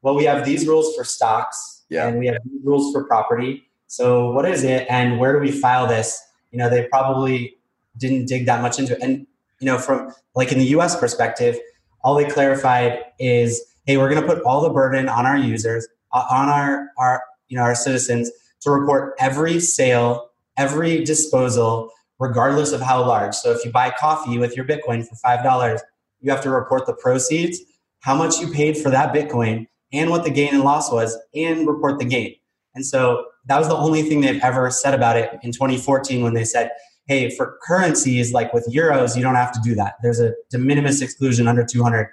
well, 0.03 0.15
we 0.15 0.25
have 0.25 0.45
these 0.45 0.67
rules 0.67 0.95
for 0.95 1.05
stocks 1.05 1.78
Yeah. 1.89 2.09
and 2.09 2.19
we 2.19 2.27
have 2.27 2.39
rules 2.65 2.93
for 2.93 3.05
property. 3.05 3.65
So 3.87 4.31
what 4.33 4.45
is 4.45 4.65
it 4.65 4.87
and 4.91 5.19
where 5.19 5.33
do 5.33 5.39
we 5.39 5.51
file 5.51 5.87
this? 5.87 6.23
You 6.51 6.59
know, 6.59 6.69
they 6.69 6.85
probably 6.85 7.57
didn't 7.97 8.27
dig 8.27 8.47
that 8.47 8.63
much 8.63 8.79
into 8.79 8.95
it. 8.95 9.03
And, 9.03 9.27
you 9.61 9.67
know, 9.67 9.79
from 9.79 10.13
like 10.35 10.53
in 10.53 10.59
the 10.59 10.67
US 10.67 10.99
perspective, 10.99 11.59
all 12.03 12.15
they 12.15 12.27
clarified 12.27 12.99
is, 13.19 13.63
hey, 13.87 13.97
we're 13.97 14.11
going 14.11 14.21
to 14.21 14.27
put 14.27 14.43
all 14.45 14.61
the 14.61 14.71
burden 14.71 15.09
on 15.09 15.27
our 15.27 15.37
users, 15.37 15.89
on 16.13 16.49
our, 16.49 16.89
our, 16.99 17.23
you 17.49 17.57
know, 17.57 17.63
our 17.63 17.75
citizens 17.75 18.31
to 18.61 18.71
report 18.71 19.15
every 19.19 19.59
sale, 19.61 20.31
every 20.57 21.05
disposal, 21.05 21.91
regardless 22.19 22.73
of 22.73 22.81
how 22.81 23.05
large. 23.05 23.35
So 23.35 23.53
if 23.53 23.65
you 23.65 23.71
buy 23.71 23.91
coffee 23.99 24.39
with 24.39 24.57
your 24.57 24.65
Bitcoin 24.65 25.07
for 25.07 25.15
$5, 25.17 25.81
you 26.21 26.31
have 26.31 26.43
to 26.43 26.51
report 26.51 26.87
the 26.87 26.95
proceeds, 26.95 27.61
how 28.01 28.15
much 28.15 28.39
you 28.41 28.49
paid 28.49 28.77
for 28.77 28.91
that 28.91 29.15
Bitcoin, 29.15 29.67
and 29.93 30.11
what 30.11 30.25
the 30.25 30.31
gain 30.31 30.55
and 30.55 30.65
loss 30.65 30.93
was, 30.93 31.17
and 31.35 31.67
report 31.67 31.99
the 31.99 32.05
gain. 32.05 32.35
And 32.75 32.85
so 32.85 33.27
that 33.47 33.59
was 33.59 33.69
the 33.69 33.77
only 33.77 34.03
thing 34.03 34.21
they've 34.21 34.43
ever 34.43 34.71
said 34.71 34.95
about 34.95 35.17
it 35.17 35.39
in 35.43 35.53
2014 35.53 36.23
when 36.23 36.35
they 36.35 36.45
said, 36.45 36.71
hey, 37.07 37.35
for 37.35 37.59
currencies 37.63 38.33
like 38.33 38.53
with 38.53 38.69
euros, 38.73 39.17
you 39.17 39.23
don't 39.23 39.35
have 39.35 39.51
to 39.53 39.61
do 39.65 39.75
that. 39.75 39.95
There's 40.03 40.21
a 40.21 40.35
de 40.51 40.59
minimis 40.59 41.01
exclusion 41.01 41.49
under 41.49 41.65
200. 41.65 42.09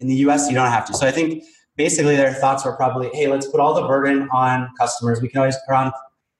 In 0.00 0.08
the 0.08 0.14
US, 0.26 0.48
you 0.48 0.54
don't 0.54 0.70
have 0.70 0.86
to. 0.86 0.94
So 0.94 1.06
I 1.06 1.10
think 1.10 1.44
basically 1.76 2.16
their 2.16 2.32
thoughts 2.32 2.64
were 2.64 2.74
probably, 2.74 3.10
hey, 3.12 3.26
let's 3.28 3.46
put 3.46 3.60
all 3.60 3.74
the 3.74 3.86
burden 3.86 4.28
on 4.32 4.70
customers. 4.78 5.20
We 5.20 5.28
can 5.28 5.40
always, 5.40 5.56
or 5.68 5.74
on, 5.74 5.92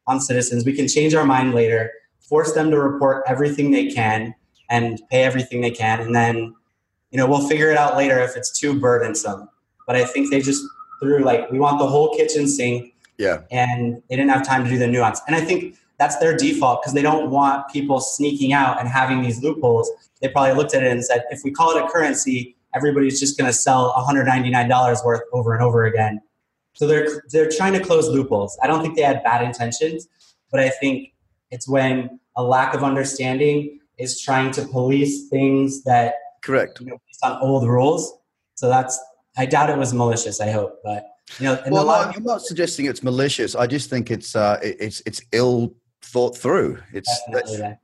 on 0.06 0.18
citizens. 0.18 0.64
We 0.64 0.72
can 0.72 0.88
change 0.88 1.14
our 1.14 1.26
mind 1.26 1.54
later, 1.54 1.92
force 2.20 2.54
them 2.54 2.70
to 2.70 2.80
report 2.80 3.22
everything 3.26 3.70
they 3.70 3.90
can 3.90 4.34
and 4.70 5.00
pay 5.10 5.22
everything 5.22 5.60
they 5.60 5.70
can. 5.70 6.00
And 6.00 6.14
then, 6.14 6.54
you 7.10 7.18
know, 7.18 7.28
we'll 7.28 7.46
figure 7.46 7.70
it 7.70 7.76
out 7.76 7.96
later 7.96 8.18
if 8.20 8.34
it's 8.36 8.58
too 8.58 8.80
burdensome. 8.80 9.48
But 9.90 9.96
I 9.96 10.04
think 10.04 10.30
they 10.30 10.40
just 10.40 10.64
threw 11.00 11.24
like, 11.24 11.50
we 11.50 11.58
want 11.58 11.80
the 11.80 11.86
whole 11.88 12.14
kitchen 12.16 12.46
sink 12.46 12.94
Yeah. 13.18 13.40
and 13.50 14.00
they 14.08 14.14
didn't 14.14 14.30
have 14.30 14.46
time 14.46 14.62
to 14.62 14.70
do 14.70 14.78
the 14.78 14.86
nuance. 14.86 15.20
And 15.26 15.34
I 15.34 15.40
think 15.40 15.74
that's 15.98 16.16
their 16.18 16.36
default 16.36 16.80
because 16.80 16.92
they 16.94 17.02
don't 17.02 17.28
want 17.28 17.68
people 17.72 17.98
sneaking 17.98 18.52
out 18.52 18.78
and 18.78 18.88
having 18.88 19.20
these 19.20 19.42
loopholes. 19.42 19.90
They 20.22 20.28
probably 20.28 20.54
looked 20.54 20.74
at 20.76 20.84
it 20.84 20.92
and 20.92 21.04
said, 21.04 21.24
if 21.32 21.40
we 21.42 21.50
call 21.50 21.76
it 21.76 21.82
a 21.84 21.88
currency, 21.88 22.54
everybody's 22.72 23.18
just 23.18 23.36
going 23.36 23.50
to 23.50 23.52
sell 23.52 23.92
$199 23.94 25.04
worth 25.04 25.22
over 25.32 25.54
and 25.54 25.62
over 25.64 25.86
again. 25.86 26.20
So 26.74 26.86
they're 26.86 27.24
they're 27.32 27.50
trying 27.50 27.72
to 27.72 27.80
close 27.80 28.08
loopholes. 28.08 28.56
I 28.62 28.68
don't 28.68 28.80
think 28.80 28.94
they 28.94 29.02
had 29.02 29.24
bad 29.24 29.42
intentions, 29.42 30.06
but 30.52 30.60
I 30.60 30.68
think 30.68 31.08
it's 31.50 31.68
when 31.68 32.20
a 32.36 32.44
lack 32.44 32.74
of 32.74 32.84
understanding 32.84 33.80
is 33.98 34.20
trying 34.20 34.52
to 34.52 34.62
police 34.68 35.28
things 35.28 35.82
that 35.82 36.14
Correct. 36.42 36.78
you 36.78 36.86
know 36.86 36.98
based 37.08 37.24
on 37.24 37.42
old 37.42 37.66
rules. 37.68 38.14
So 38.54 38.68
that's 38.68 38.96
I 39.36 39.46
doubt 39.46 39.70
it 39.70 39.78
was 39.78 39.92
malicious. 39.94 40.40
I 40.40 40.50
hope, 40.50 40.78
but 40.84 41.06
you 41.38 41.46
know, 41.46 41.60
and 41.64 41.72
Well, 41.72 41.86
no, 41.86 42.08
of 42.08 42.16
I'm 42.16 42.24
not 42.24 42.42
suggesting 42.42 42.86
it's 42.86 43.02
malicious. 43.02 43.54
I 43.54 43.66
just 43.66 43.88
think 43.90 44.10
it's 44.10 44.34
uh, 44.34 44.58
it- 44.62 44.76
it's 44.80 45.02
it's 45.06 45.22
ill 45.32 45.74
thought 46.02 46.36
through. 46.36 46.78
It's 46.92 47.10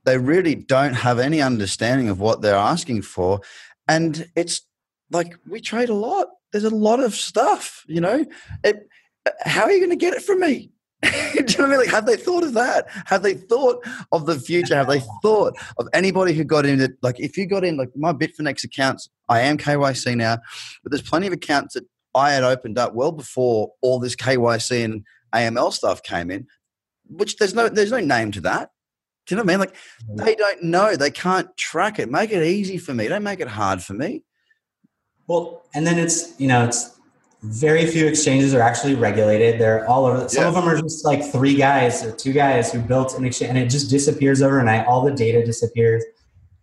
they 0.05 0.17
really 0.17 0.55
don't 0.55 0.93
have 0.93 1.19
any 1.19 1.41
understanding 1.41 2.09
of 2.09 2.19
what 2.19 2.41
they're 2.41 2.55
asking 2.55 3.03
for, 3.03 3.41
and 3.87 4.29
it's 4.35 4.61
like 5.11 5.35
we 5.47 5.61
trade 5.61 5.89
a 5.89 5.93
lot. 5.93 6.27
There's 6.51 6.63
a 6.65 6.69
lot 6.69 6.99
of 6.99 7.13
stuff, 7.15 7.83
you 7.87 8.01
know. 8.01 8.25
It, 8.63 8.87
how 9.41 9.63
are 9.63 9.71
you 9.71 9.79
going 9.79 9.89
to 9.91 9.95
get 10.05 10.13
it 10.13 10.23
from 10.23 10.39
me? 10.39 10.71
Do 11.03 11.09
you 11.09 11.43
know 11.43 11.43
what 11.43 11.59
I 11.59 11.67
mean? 11.67 11.77
Like, 11.79 11.89
have 11.89 12.05
they 12.05 12.17
thought 12.17 12.43
of 12.43 12.53
that? 12.53 12.87
Have 13.05 13.21
they 13.21 13.35
thought 13.35 13.85
of 14.11 14.25
the 14.25 14.39
future? 14.39 14.75
Have 14.75 14.87
they 14.87 15.01
thought 15.21 15.55
of 15.77 15.87
anybody 15.93 16.33
who 16.33 16.43
got 16.43 16.65
in? 16.65 16.81
It, 16.81 16.91
like, 17.01 17.19
if 17.19 17.37
you 17.37 17.45
got 17.45 17.63
in, 17.63 17.77
like 17.77 17.89
my 17.95 18.13
Bitfinex 18.13 18.63
accounts, 18.63 19.09
I 19.29 19.41
am 19.41 19.57
KYC 19.57 20.15
now, 20.17 20.39
but 20.83 20.91
there's 20.91 21.03
plenty 21.03 21.27
of 21.27 21.33
accounts 21.33 21.75
that 21.75 21.85
I 22.15 22.31
had 22.31 22.43
opened 22.43 22.79
up 22.79 22.95
well 22.95 23.11
before 23.11 23.73
all 23.81 23.99
this 23.99 24.15
KYC 24.15 24.83
and 24.83 25.05
AML 25.35 25.71
stuff 25.71 26.01
came 26.01 26.31
in. 26.31 26.47
Which 27.09 27.37
there's 27.37 27.53
no 27.53 27.69
there's 27.69 27.91
no 27.91 27.99
name 27.99 28.31
to 28.33 28.41
that. 28.41 28.71
Do 29.25 29.35
you 29.35 29.37
know 29.37 29.43
what 29.43 29.53
I 29.53 29.57
mean? 29.57 29.59
Like 29.59 29.75
they 30.25 30.35
don't 30.35 30.63
know. 30.63 30.95
They 30.95 31.11
can't 31.11 31.55
track 31.55 31.99
it. 31.99 32.09
Make 32.09 32.31
it 32.31 32.43
easy 32.43 32.77
for 32.77 32.93
me. 32.93 33.07
Don't 33.07 33.23
make 33.23 33.39
it 33.39 33.47
hard 33.47 33.81
for 33.81 33.93
me. 33.93 34.23
Well, 35.27 35.63
and 35.73 35.85
then 35.85 35.99
it's 35.99 36.37
you 36.39 36.47
know 36.47 36.65
it's 36.65 36.96
very 37.47 37.85
few 37.85 38.05
exchanges 38.07 38.53
are 38.53 38.61
actually 38.61 38.95
regulated. 38.95 39.59
They're 39.59 39.87
all 39.87 40.05
over. 40.05 40.27
Some 40.29 40.43
Yeah. 40.43 40.47
of 40.49 40.55
them 40.55 40.67
are 40.67 40.79
just 40.79 41.05
like 41.05 41.23
three 41.23 41.55
guys 41.55 42.03
or 42.03 42.11
two 42.11 42.33
guys 42.33 42.71
who 42.71 42.79
built 42.79 43.17
an 43.17 43.25
exchange, 43.25 43.49
and 43.49 43.57
it 43.57 43.67
just 43.69 43.89
disappears 43.89 44.41
overnight. 44.41 44.85
All 44.85 45.01
the 45.03 45.11
data 45.11 45.45
disappears. 45.45 46.03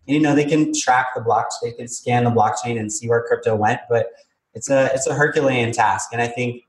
And, 0.07 0.15
you 0.17 0.21
know 0.21 0.35
they 0.35 0.45
can 0.45 0.73
track 0.75 1.09
the 1.15 1.21
block. 1.23 1.49
They 1.63 1.73
can 1.73 1.89
scan 1.89 2.25
the 2.25 2.31
blockchain 2.31 2.79
and 2.79 2.93
see 2.93 3.09
where 3.09 3.23
crypto 3.23 3.55
went, 3.57 3.81
but 3.89 4.11
it's 4.55 4.69
a 4.71 4.91
it's 4.95 5.07
a 5.07 5.15
Herculean 5.15 5.73
task. 5.73 6.11
And 6.13 6.21
I 6.21 6.27
think 6.27 6.63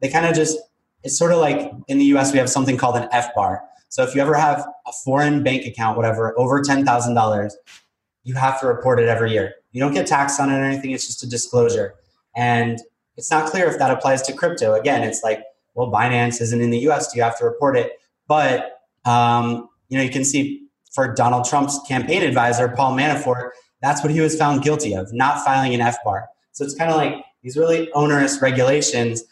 they 0.00 0.08
kind 0.08 0.24
of 0.26 0.34
just 0.34 0.58
it's 1.04 1.16
sort 1.18 1.32
of 1.32 1.38
like 1.38 1.70
in 1.88 1.98
the 1.98 2.04
U.S. 2.06 2.32
we 2.32 2.38
have 2.38 2.48
something 2.50 2.76
called 2.76 2.96
an 2.96 3.08
FBAR. 3.12 3.60
So 3.90 4.02
if 4.02 4.14
you 4.14 4.20
ever 4.22 4.34
have 4.34 4.66
a 4.86 4.92
foreign 5.04 5.42
bank 5.42 5.64
account, 5.66 5.96
whatever, 5.96 6.38
over 6.38 6.62
ten 6.62 6.84
thousand 6.84 7.14
dollars, 7.14 7.56
you 8.24 8.34
have 8.34 8.58
to 8.60 8.66
report 8.66 8.98
it 9.00 9.08
every 9.08 9.32
year. 9.32 9.54
You 9.72 9.80
don't 9.80 9.92
get 9.94 10.06
taxed 10.06 10.40
on 10.40 10.50
it 10.50 10.58
or 10.58 10.64
anything. 10.64 10.90
It's 10.92 11.06
just 11.06 11.22
a 11.22 11.28
disclosure. 11.28 11.94
And 12.34 12.78
it's 13.18 13.30
not 13.30 13.50
clear 13.50 13.66
if 13.66 13.78
that 13.78 13.90
applies 13.90 14.22
to 14.22 14.32
crypto. 14.32 14.74
Again, 14.74 15.02
it's 15.02 15.22
like, 15.22 15.42
well, 15.74 15.90
Binance 15.90 16.40
isn't 16.40 16.60
in 16.60 16.70
the 16.70 16.78
US. 16.88 17.12
Do 17.12 17.18
you 17.18 17.24
have 17.24 17.36
to 17.38 17.44
report 17.44 17.76
it? 17.76 18.00
But, 18.28 18.80
um, 19.04 19.68
you 19.88 19.98
know, 19.98 20.04
you 20.04 20.10
can 20.10 20.24
see 20.24 20.68
for 20.92 21.12
Donald 21.12 21.44
Trump's 21.44 21.80
campaign 21.86 22.22
advisor, 22.22 22.68
Paul 22.68 22.96
Manafort, 22.96 23.50
that's 23.82 24.02
what 24.02 24.12
he 24.12 24.20
was 24.20 24.36
found 24.36 24.62
guilty 24.62 24.94
of, 24.94 25.12
not 25.12 25.44
filing 25.44 25.74
an 25.74 25.80
FBAR. 25.80 26.26
So 26.52 26.64
it's 26.64 26.74
kind 26.74 26.90
of 26.90 26.96
like 26.96 27.24
these 27.42 27.56
really 27.56 27.90
onerous 27.92 28.40
regulations. 28.40 29.24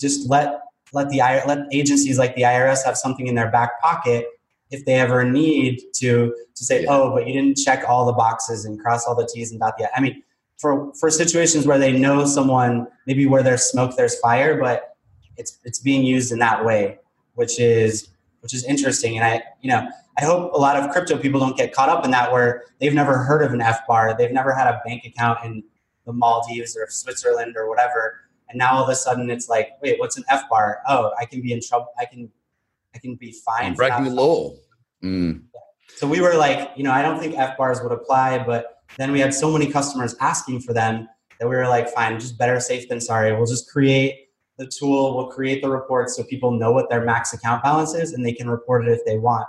Just 0.00 0.28
let 0.28 0.60
let 0.92 1.08
the 1.10 1.18
let 1.18 1.66
agencies 1.72 2.18
like 2.18 2.34
the 2.36 2.42
IRS 2.42 2.84
have 2.84 2.96
something 2.96 3.26
in 3.26 3.34
their 3.34 3.50
back 3.50 3.80
pocket 3.80 4.26
if 4.70 4.84
they 4.84 4.94
ever 4.94 5.24
need 5.24 5.80
to 5.96 6.34
to 6.54 6.64
say, 6.64 6.82
Yeah. 6.82 6.90
oh, 6.90 7.10
but 7.10 7.26
you 7.26 7.32
didn't 7.32 7.56
check 7.56 7.84
all 7.88 8.06
the 8.06 8.12
boxes 8.12 8.64
and 8.64 8.80
cross 8.80 9.06
all 9.06 9.14
the 9.14 9.26
T's 9.26 9.50
and 9.50 9.60
dot 9.60 9.74
the 9.78 9.84
I. 9.84 9.90
I 9.96 10.00
mean, 10.00 10.22
for 10.64 10.94
for 10.94 11.10
situations 11.10 11.66
where 11.66 11.78
they 11.78 11.92
know 11.92 12.24
someone, 12.24 12.86
maybe 13.06 13.26
where 13.26 13.42
there's 13.42 13.64
smoke, 13.64 13.94
there's 13.96 14.18
fire, 14.18 14.58
but 14.58 14.96
it's 15.36 15.58
it's 15.64 15.78
being 15.78 16.02
used 16.02 16.32
in 16.32 16.38
that 16.38 16.64
way, 16.64 16.98
which 17.34 17.60
is 17.60 18.08
which 18.40 18.54
is 18.54 18.64
interesting. 18.64 19.18
And 19.18 19.26
I, 19.26 19.42
you 19.60 19.68
know, 19.68 19.86
I 20.18 20.24
hope 20.24 20.54
a 20.54 20.56
lot 20.56 20.76
of 20.76 20.90
crypto 20.90 21.18
people 21.18 21.38
don't 21.38 21.54
get 21.54 21.74
caught 21.74 21.90
up 21.90 22.02
in 22.06 22.10
that 22.12 22.32
where 22.32 22.64
they've 22.80 22.94
never 22.94 23.18
heard 23.18 23.42
of 23.42 23.52
an 23.52 23.60
FBAR, 23.60 24.16
they've 24.16 24.32
never 24.32 24.54
had 24.54 24.66
a 24.66 24.80
bank 24.86 25.04
account 25.04 25.44
in 25.44 25.62
the 26.06 26.14
Maldives 26.14 26.78
or 26.78 26.86
Switzerland 26.88 27.56
or 27.58 27.68
whatever, 27.68 28.20
and 28.48 28.58
now 28.58 28.72
all 28.76 28.84
of 28.84 28.88
a 28.88 28.94
sudden 28.94 29.28
it's 29.28 29.50
like, 29.50 29.72
wait, 29.82 30.00
what's 30.00 30.16
an 30.16 30.24
FBAR? 30.30 30.76
Oh, 30.88 31.12
I 31.20 31.26
can 31.26 31.42
be 31.42 31.52
in 31.52 31.60
trouble. 31.60 31.88
I 31.98 32.06
can 32.06 32.30
I 32.94 32.98
can 33.00 33.16
be 33.16 33.32
fined. 33.32 33.76
breaking 33.76 34.04
the 34.04 34.10
law. 34.12 34.54
Mm. 35.02 35.42
so 35.96 36.08
we 36.08 36.22
were 36.22 36.36
like, 36.36 36.70
you 36.74 36.84
know, 36.84 36.92
I 36.92 37.02
don't 37.02 37.20
think 37.20 37.34
FBARs 37.34 37.82
would 37.82 37.92
apply, 37.92 38.38
but 38.38 38.73
then 38.96 39.12
we 39.12 39.20
had 39.20 39.34
so 39.34 39.50
many 39.50 39.70
customers 39.70 40.14
asking 40.20 40.60
for 40.60 40.72
them 40.72 41.08
that 41.40 41.48
we 41.48 41.56
were 41.56 41.68
like, 41.68 41.88
fine, 41.88 42.18
just 42.18 42.38
better 42.38 42.60
safe 42.60 42.88
than 42.88 43.00
sorry. 43.00 43.34
We'll 43.34 43.46
just 43.46 43.70
create 43.70 44.28
the 44.56 44.66
tool, 44.66 45.16
we'll 45.16 45.28
create 45.28 45.62
the 45.62 45.68
reports 45.68 46.16
so 46.16 46.22
people 46.22 46.52
know 46.52 46.70
what 46.70 46.88
their 46.88 47.04
max 47.04 47.32
account 47.32 47.62
balance 47.62 47.92
is 47.94 48.12
and 48.12 48.24
they 48.24 48.32
can 48.32 48.48
report 48.48 48.86
it 48.86 48.92
if 48.92 49.04
they 49.04 49.18
want. 49.18 49.46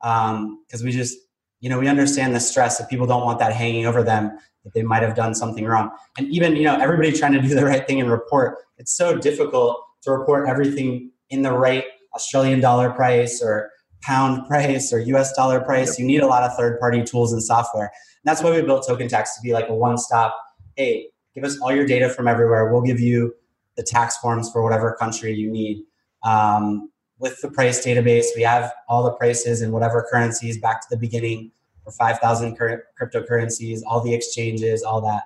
Um, 0.00 0.64
because 0.66 0.82
we 0.82 0.90
just, 0.90 1.16
you 1.60 1.70
know, 1.70 1.78
we 1.78 1.88
understand 1.88 2.34
the 2.34 2.40
stress 2.40 2.78
that 2.78 2.90
people 2.90 3.06
don't 3.06 3.24
want 3.24 3.38
that 3.38 3.52
hanging 3.52 3.86
over 3.86 4.02
them 4.02 4.36
that 4.64 4.74
they 4.74 4.82
might 4.82 5.02
have 5.02 5.14
done 5.14 5.34
something 5.34 5.64
wrong. 5.64 5.90
And 6.16 6.28
even, 6.28 6.56
you 6.56 6.64
know, 6.64 6.76
everybody 6.76 7.12
trying 7.12 7.32
to 7.32 7.40
do 7.40 7.54
the 7.54 7.64
right 7.64 7.86
thing 7.86 8.00
and 8.00 8.10
report, 8.10 8.58
it's 8.78 8.96
so 8.96 9.16
difficult 9.16 9.80
to 10.02 10.12
report 10.12 10.48
everything 10.48 11.12
in 11.30 11.42
the 11.42 11.52
right 11.52 11.84
Australian 12.14 12.60
dollar 12.60 12.90
price 12.90 13.42
or 13.42 13.70
pound 14.02 14.46
price 14.48 14.92
or 14.92 15.00
US 15.00 15.34
dollar 15.34 15.60
price. 15.60 15.98
You 15.98 16.06
need 16.06 16.20
a 16.20 16.26
lot 16.26 16.42
of 16.42 16.56
third 16.56 16.78
party 16.80 17.02
tools 17.02 17.32
and 17.32 17.42
software. 17.42 17.84
And 17.84 18.24
that's 18.24 18.42
why 18.42 18.50
we 18.50 18.62
built 18.62 18.86
Token 18.86 19.08
Tax 19.08 19.36
to 19.36 19.42
be 19.42 19.52
like 19.52 19.68
a 19.68 19.74
one 19.74 19.98
stop. 19.98 20.36
Hey, 20.76 21.08
give 21.34 21.44
us 21.44 21.58
all 21.60 21.72
your 21.72 21.86
data 21.86 22.08
from 22.08 22.28
everywhere. 22.28 22.72
We'll 22.72 22.82
give 22.82 23.00
you 23.00 23.34
the 23.76 23.82
tax 23.82 24.16
forms 24.18 24.50
for 24.50 24.62
whatever 24.62 24.96
country 24.98 25.34
you 25.34 25.50
need. 25.50 25.84
Um, 26.24 26.90
with 27.18 27.40
the 27.40 27.50
price 27.50 27.84
database, 27.84 28.26
we 28.36 28.42
have 28.42 28.72
all 28.88 29.02
the 29.04 29.12
prices 29.12 29.62
in 29.62 29.72
whatever 29.72 30.06
currencies 30.10 30.58
back 30.58 30.80
to 30.82 30.86
the 30.90 30.96
beginning 30.96 31.50
for 31.84 31.90
5,000 31.92 32.56
cur- 32.56 32.84
cryptocurrencies, 33.00 33.80
all 33.86 34.00
the 34.00 34.14
exchanges, 34.14 34.82
all 34.82 35.00
that. 35.00 35.22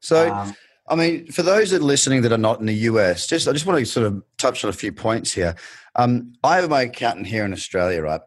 So, 0.00 0.32
Um, 0.32 0.54
I 0.90 0.96
mean, 0.96 1.30
for 1.30 1.42
those 1.42 1.70
that 1.70 1.80
are 1.80 1.84
listening 1.84 2.22
that 2.22 2.32
are 2.32 2.38
not 2.38 2.58
in 2.58 2.66
the 2.66 2.74
US, 2.74 3.28
just 3.28 3.46
I 3.46 3.52
just 3.52 3.64
want 3.64 3.78
to 3.78 3.86
sort 3.86 4.06
of 4.06 4.22
touch 4.38 4.64
on 4.64 4.70
a 4.70 4.72
few 4.72 4.92
points 4.92 5.32
here. 5.32 5.54
Um, 5.94 6.32
I 6.42 6.56
have 6.56 6.68
my 6.68 6.82
accountant 6.82 7.28
here 7.28 7.44
in 7.44 7.52
Australia, 7.52 8.02
right? 8.02 8.20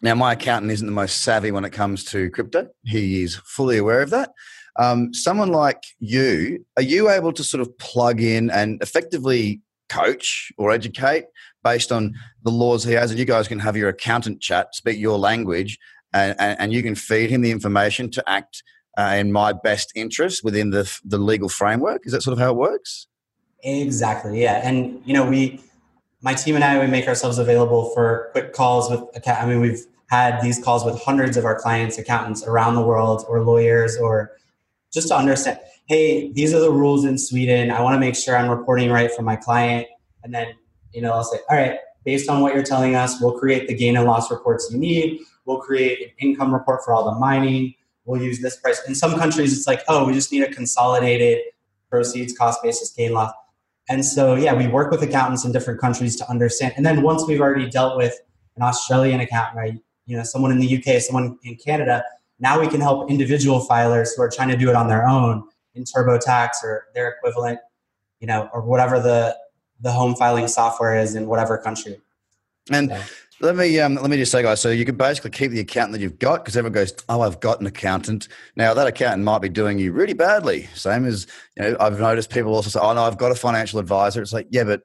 Now, 0.00 0.14
my 0.14 0.32
accountant 0.32 0.72
isn't 0.72 0.86
the 0.86 0.92
most 0.92 1.22
savvy 1.22 1.50
when 1.50 1.66
it 1.66 1.70
comes 1.70 2.04
to 2.06 2.30
crypto. 2.30 2.68
He 2.82 3.22
is 3.22 3.36
fully 3.44 3.76
aware 3.76 4.00
of 4.00 4.08
that. 4.10 4.30
Um, 4.78 5.12
someone 5.12 5.50
like 5.50 5.82
you, 6.00 6.64
are 6.78 6.82
you 6.82 7.10
able 7.10 7.32
to 7.34 7.44
sort 7.44 7.60
of 7.60 7.76
plug 7.78 8.22
in 8.22 8.50
and 8.50 8.82
effectively 8.82 9.60
coach 9.90 10.50
or 10.56 10.72
educate 10.72 11.26
based 11.62 11.92
on 11.92 12.14
the 12.42 12.50
laws 12.50 12.84
he 12.84 12.94
has? 12.94 13.10
And 13.10 13.20
you 13.20 13.26
guys 13.26 13.46
can 13.46 13.58
have 13.58 13.76
your 13.76 13.90
accountant 13.90 14.40
chat, 14.40 14.74
speak 14.74 14.98
your 14.98 15.18
language, 15.18 15.78
and, 16.14 16.34
and, 16.40 16.58
and 16.58 16.72
you 16.72 16.82
can 16.82 16.94
feed 16.94 17.28
him 17.28 17.42
the 17.42 17.50
information 17.50 18.10
to 18.12 18.28
act 18.28 18.62
uh, 18.98 19.16
in 19.18 19.32
my 19.32 19.52
best 19.52 19.92
interest 19.94 20.44
within 20.44 20.70
the 20.70 20.90
the 21.04 21.18
legal 21.18 21.48
framework. 21.48 22.06
Is 22.06 22.12
that 22.12 22.22
sort 22.22 22.32
of 22.32 22.38
how 22.38 22.50
it 22.50 22.56
works? 22.56 23.06
Exactly. 23.64 24.42
Yeah. 24.42 24.60
And, 24.66 25.00
you 25.04 25.14
know, 25.14 25.24
we, 25.24 25.60
my 26.20 26.34
team 26.34 26.56
and 26.56 26.64
I, 26.64 26.80
we 26.80 26.88
make 26.88 27.06
ourselves 27.06 27.38
available 27.38 27.90
for 27.94 28.28
quick 28.32 28.52
calls 28.52 28.90
with, 28.90 29.02
account. 29.14 29.40
I 29.40 29.46
mean, 29.46 29.60
we've 29.60 29.84
had 30.10 30.42
these 30.42 30.62
calls 30.62 30.84
with 30.84 31.00
hundreds 31.00 31.36
of 31.36 31.44
our 31.44 31.58
clients, 31.58 31.96
accountants 31.96 32.44
around 32.44 32.74
the 32.74 32.82
world, 32.82 33.24
or 33.28 33.40
lawyers, 33.44 33.96
or 33.96 34.32
just 34.92 35.08
to 35.08 35.16
understand, 35.16 35.60
hey, 35.86 36.32
these 36.32 36.52
are 36.52 36.60
the 36.60 36.72
rules 36.72 37.04
in 37.04 37.18
Sweden. 37.18 37.70
I 37.70 37.80
want 37.82 37.94
to 37.94 38.00
make 38.00 38.16
sure 38.16 38.36
I'm 38.36 38.50
reporting 38.50 38.90
right 38.90 39.10
for 39.12 39.22
my 39.22 39.36
client. 39.36 39.86
And 40.24 40.34
then, 40.34 40.54
you 40.92 41.00
know, 41.00 41.12
I'll 41.12 41.24
say, 41.24 41.38
all 41.48 41.56
right, 41.56 41.78
based 42.04 42.28
on 42.28 42.40
what 42.40 42.54
you're 42.54 42.64
telling 42.64 42.96
us, 42.96 43.20
we'll 43.20 43.38
create 43.38 43.68
the 43.68 43.74
gain 43.74 43.96
and 43.96 44.06
loss 44.06 44.30
reports 44.30 44.70
you 44.72 44.78
need. 44.78 45.20
We'll 45.44 45.58
create 45.58 46.02
an 46.02 46.08
income 46.18 46.52
report 46.52 46.84
for 46.84 46.92
all 46.92 47.12
the 47.12 47.18
mining. 47.18 47.74
We'll 48.04 48.22
use 48.22 48.40
this 48.40 48.56
price. 48.56 48.80
In 48.86 48.94
some 48.94 49.18
countries, 49.18 49.56
it's 49.56 49.66
like, 49.66 49.82
oh, 49.88 50.06
we 50.06 50.12
just 50.12 50.32
need 50.32 50.42
a 50.42 50.52
consolidated 50.52 51.38
proceeds, 51.88 52.36
cost 52.36 52.62
basis, 52.62 52.90
gain 52.90 53.12
loss. 53.12 53.32
And 53.88 54.04
so, 54.04 54.34
yeah, 54.34 54.54
we 54.54 54.66
work 54.68 54.90
with 54.90 55.02
accountants 55.02 55.44
in 55.44 55.52
different 55.52 55.80
countries 55.80 56.16
to 56.16 56.28
understand. 56.30 56.74
And 56.76 56.86
then 56.86 57.02
once 57.02 57.26
we've 57.26 57.40
already 57.40 57.68
dealt 57.68 57.96
with 57.96 58.18
an 58.56 58.62
Australian 58.62 59.20
accountant, 59.20 59.56
right, 59.56 59.78
you 60.06 60.16
know, 60.16 60.22
someone 60.22 60.50
in 60.50 60.58
the 60.58 60.76
UK, 60.76 61.00
someone 61.00 61.38
in 61.44 61.56
Canada, 61.56 62.02
now 62.38 62.60
we 62.60 62.68
can 62.68 62.80
help 62.80 63.10
individual 63.10 63.64
filers 63.66 64.10
who 64.16 64.22
are 64.22 64.30
trying 64.30 64.48
to 64.48 64.56
do 64.56 64.68
it 64.68 64.74
on 64.74 64.88
their 64.88 65.06
own 65.06 65.44
in 65.74 65.84
TurboTax 65.84 66.62
or 66.64 66.86
their 66.94 67.08
equivalent, 67.10 67.60
you 68.20 68.26
know, 68.26 68.48
or 68.52 68.62
whatever 68.62 69.00
the 69.00 69.36
the 69.80 69.90
home 69.90 70.14
filing 70.14 70.46
software 70.46 70.96
is 70.96 71.14
in 71.14 71.26
whatever 71.26 71.58
country. 71.58 72.00
And. 72.70 72.92
Let 73.42 73.56
me 73.56 73.78
um, 73.80 73.96
let 73.96 74.08
me 74.08 74.16
just 74.16 74.30
say, 74.30 74.42
guys. 74.42 74.60
So 74.60 74.70
you 74.70 74.84
can 74.84 74.96
basically 74.96 75.30
keep 75.30 75.50
the 75.50 75.60
accountant 75.60 75.92
that 75.94 76.00
you've 76.00 76.18
got 76.18 76.44
because 76.44 76.56
everyone 76.56 76.74
goes, 76.74 76.94
"Oh, 77.08 77.22
I've 77.22 77.40
got 77.40 77.60
an 77.60 77.66
accountant." 77.66 78.28
Now 78.56 78.72
that 78.72 78.86
accountant 78.86 79.24
might 79.24 79.40
be 79.40 79.48
doing 79.48 79.78
you 79.78 79.92
really 79.92 80.12
badly. 80.12 80.68
Same 80.74 81.04
as 81.04 81.26
you 81.56 81.64
know, 81.64 81.76
I've 81.80 81.98
noticed 81.98 82.30
people 82.30 82.54
also 82.54 82.70
say, 82.70 82.78
"Oh 82.80 82.94
no, 82.94 83.02
I've 83.02 83.18
got 83.18 83.32
a 83.32 83.34
financial 83.34 83.80
advisor." 83.80 84.22
It's 84.22 84.32
like, 84.32 84.46
yeah, 84.50 84.62
but 84.64 84.82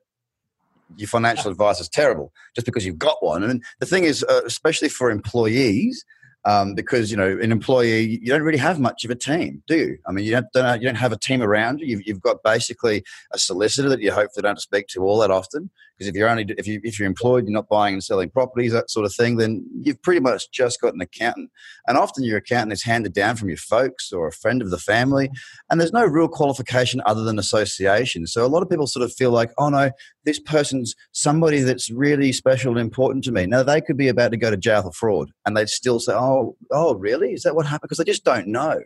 your 0.95 1.07
financial 1.07 1.51
advice 1.51 1.79
is 1.79 1.87
terrible 1.87 2.33
just 2.55 2.65
because 2.65 2.85
you've 2.85 2.97
got 2.97 3.23
one. 3.23 3.43
And 3.43 3.63
the 3.79 3.85
thing 3.85 4.05
is, 4.05 4.23
uh, 4.23 4.41
especially 4.45 4.89
for 4.89 5.11
employees, 5.11 6.03
um, 6.45 6.73
because 6.73 7.11
you 7.11 7.17
know 7.17 7.37
an 7.39 7.51
employee 7.51 8.19
you 8.21 8.27
don't 8.27 8.41
really 8.41 8.57
have 8.57 8.79
much 8.79 9.05
of 9.05 9.11
a 9.11 9.15
team, 9.15 9.61
do 9.67 9.77
you? 9.77 9.97
I 10.07 10.11
mean, 10.11 10.25
you 10.25 10.31
don't, 10.31 10.47
don't 10.53 10.81
you 10.81 10.87
don't 10.87 10.95
have 10.95 11.11
a 11.11 11.19
team 11.19 11.43
around 11.43 11.79
you. 11.81 11.87
You've, 11.87 12.07
you've 12.07 12.21
got 12.21 12.41
basically 12.43 13.03
a 13.33 13.37
solicitor 13.37 13.89
that 13.89 14.01
you 14.01 14.11
hopefully 14.11 14.41
don't 14.41 14.59
speak 14.59 14.87
to 14.87 15.03
all 15.03 15.19
that 15.19 15.29
often. 15.29 15.69
Because 15.97 16.09
if 16.09 16.15
you're 16.15 16.29
only 16.29 16.45
if 16.57 16.67
you 16.67 16.79
if 16.83 16.99
you're 16.99 17.07
employed, 17.07 17.45
you're 17.45 17.53
not 17.53 17.69
buying 17.69 17.93
and 17.93 18.03
selling 18.03 18.29
properties, 18.29 18.71
that 18.71 18.91
sort 18.91 19.05
of 19.05 19.13
thing, 19.13 19.37
then 19.37 19.65
you've 19.81 20.01
pretty 20.03 20.19
much 20.19 20.51
just 20.51 20.79
got 20.79 20.93
an 20.93 21.01
accountant. 21.01 21.49
And 21.87 21.97
often 21.97 22.23
your 22.23 22.37
accountant 22.37 22.73
is 22.73 22.83
handed 22.83 23.13
down 23.13 23.35
from 23.35 23.49
your 23.49 23.57
folks 23.57 24.11
or 24.11 24.27
a 24.27 24.31
friend 24.31 24.61
of 24.61 24.69
the 24.69 24.77
family, 24.77 25.29
and 25.69 25.79
there's 25.79 25.93
no 25.93 26.05
real 26.05 26.27
qualification 26.27 27.01
other 27.05 27.23
than 27.23 27.39
association. 27.39 28.27
So 28.27 28.45
a 28.45 28.47
lot 28.47 28.61
of 28.61 28.69
people 28.69 28.85
sort 28.87 29.03
of 29.03 29.13
feel 29.13 29.31
like, 29.31 29.51
oh 29.57 29.69
no, 29.69 29.89
this 30.25 30.39
person's 30.39 30.95
somebody 31.13 31.61
that's 31.61 31.89
really 31.89 32.31
special 32.31 32.71
and 32.71 32.79
important 32.79 33.23
to 33.23 33.31
me. 33.31 33.45
Now 33.45 33.63
they 33.63 33.81
could 33.81 33.97
be 33.97 34.07
about 34.07 34.31
to 34.31 34.37
go 34.37 34.51
to 34.51 34.57
jail 34.57 34.83
for 34.83 34.91
fraud, 34.91 35.31
and 35.45 35.57
they'd 35.57 35.69
still 35.69 35.99
say, 35.99 36.13
oh, 36.13 36.55
oh, 36.71 36.95
really? 36.95 37.33
Is 37.33 37.43
that 37.43 37.55
what 37.55 37.65
happened? 37.65 37.89
Because 37.89 37.97
they 37.97 38.03
just 38.03 38.23
don't 38.23 38.47
know. 38.47 38.79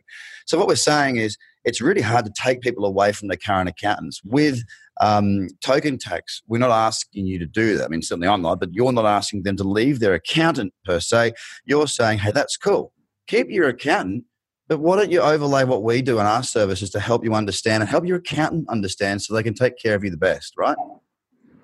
So 0.46 0.58
what 0.58 0.68
we're 0.68 0.76
saying 0.76 1.18
is 1.18 1.38
it's 1.64 1.82
really 1.82 2.02
hard 2.02 2.26
to 2.26 2.32
take 2.36 2.62
people 2.62 2.86
away 2.86 3.12
from 3.12 3.28
their 3.28 3.38
current 3.38 3.70
accountants. 3.70 4.22
With 4.24 4.64
um, 5.02 5.48
token 5.62 5.98
tax, 5.98 6.42
we're 6.48 6.60
not 6.60 6.70
asking 6.70 7.26
you 7.26 7.40
to 7.40 7.46
do 7.46 7.76
that. 7.78 7.86
I 7.86 7.88
mean, 7.88 8.04
certainly 8.04 8.28
I'm 8.28 8.44
not, 8.44 8.60
but 8.60 8.72
you're 8.72 8.92
not 8.94 9.06
asking 9.06 9.44
them 9.44 9.58
to 9.58 9.64
leave 9.64 10.00
their 10.00 10.14
accountant 10.14 10.74
per 10.86 11.00
se. 11.00 11.34
You're 11.66 11.88
saying, 11.88 12.20
hey, 12.20 12.32
that's 12.32 12.56
cool. 12.56 12.94
Keep 13.28 13.50
your 13.50 13.68
accountant, 13.68 14.26
but 14.68 14.80
why 14.80 14.98
don't 14.98 15.12
you 15.12 15.20
overlay 15.20 15.64
what 15.64 15.84
we 15.84 16.02
do 16.04 16.20
in 16.20 16.26
our 16.26 16.44
services 16.44 16.92
to 16.92 17.00
help 17.00 17.24
you 17.24 17.34
understand 17.34 17.82
and 17.82 17.90
help 17.90 18.06
your 18.06 18.18
accountant 18.18 18.70
understand 18.70 19.22
so 19.22 19.34
they 19.34 19.44
can 19.44 19.56
take 19.56 19.78
care 19.78 19.96
of 19.96 20.04
you 20.04 20.12
the 20.12 20.18
best, 20.18 20.54
right? 20.56 20.78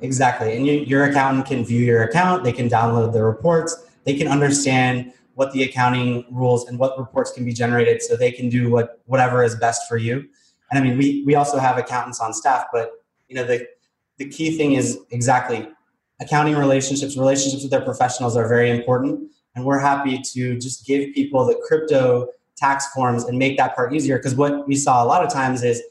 Exactly. 0.01 0.56
And 0.56 0.65
you, 0.65 0.74
your 0.74 1.06
accountant 1.06 1.46
can 1.46 1.63
view 1.63 1.86
your 1.86 2.03
account, 2.03 2.44
they 2.44 2.51
can 2.51 2.67
download 2.70 3.13
the 3.13 3.24
reports, 3.24 3.86
they 4.03 4.15
can 4.15 4.27
understand 4.27 5.13
what 5.36 5.52
the 5.54 5.62
accounting 5.62 6.26
rules 6.32 6.67
and 6.67 6.80
what 6.80 6.97
reports 6.97 7.32
can 7.32 7.45
be 7.45 7.54
generated 7.54 8.02
so 8.02 8.15
they 8.15 8.32
can 8.32 8.50
do 8.50 8.71
what 8.71 9.02
whatever 9.06 9.43
is 9.43 9.56
best 9.56 9.88
for 9.88 9.97
you. 9.97 10.28
And 10.71 10.80
I 10.80 10.82
mean, 10.82 10.97
we, 10.97 11.23
we 11.26 11.36
also 11.36 11.60
have 11.60 11.78
accountants 11.78 12.19
on 12.19 12.34
staff, 12.34 12.65
but 12.73 12.91
you 13.27 13.35
know, 13.35 13.43
the, 13.43 13.67
the 14.17 14.27
key 14.29 14.57
thing 14.57 14.73
is 14.73 14.99
exactly 15.11 15.67
accounting 16.19 16.55
relationships, 16.55 17.15
relationships 17.15 17.61
with 17.61 17.71
their 17.71 17.81
professionals 17.81 18.35
are 18.35 18.47
very 18.47 18.71
important. 18.71 19.29
And 19.55 19.65
we're 19.65 19.79
happy 19.79 20.19
to 20.33 20.57
just 20.57 20.85
give 20.85 21.13
people 21.13 21.45
the 21.45 21.59
crypto 21.67 22.27
tax 22.57 22.87
forms 22.93 23.25
and 23.25 23.37
make 23.37 23.57
that 23.57 23.75
part 23.75 23.93
easier. 23.93 24.17
Because 24.17 24.35
what 24.35 24.67
we 24.67 24.75
saw 24.75 25.03
a 25.03 25.05
lot 25.05 25.23
of 25.23 25.31
times 25.31 25.63
is 25.63 25.81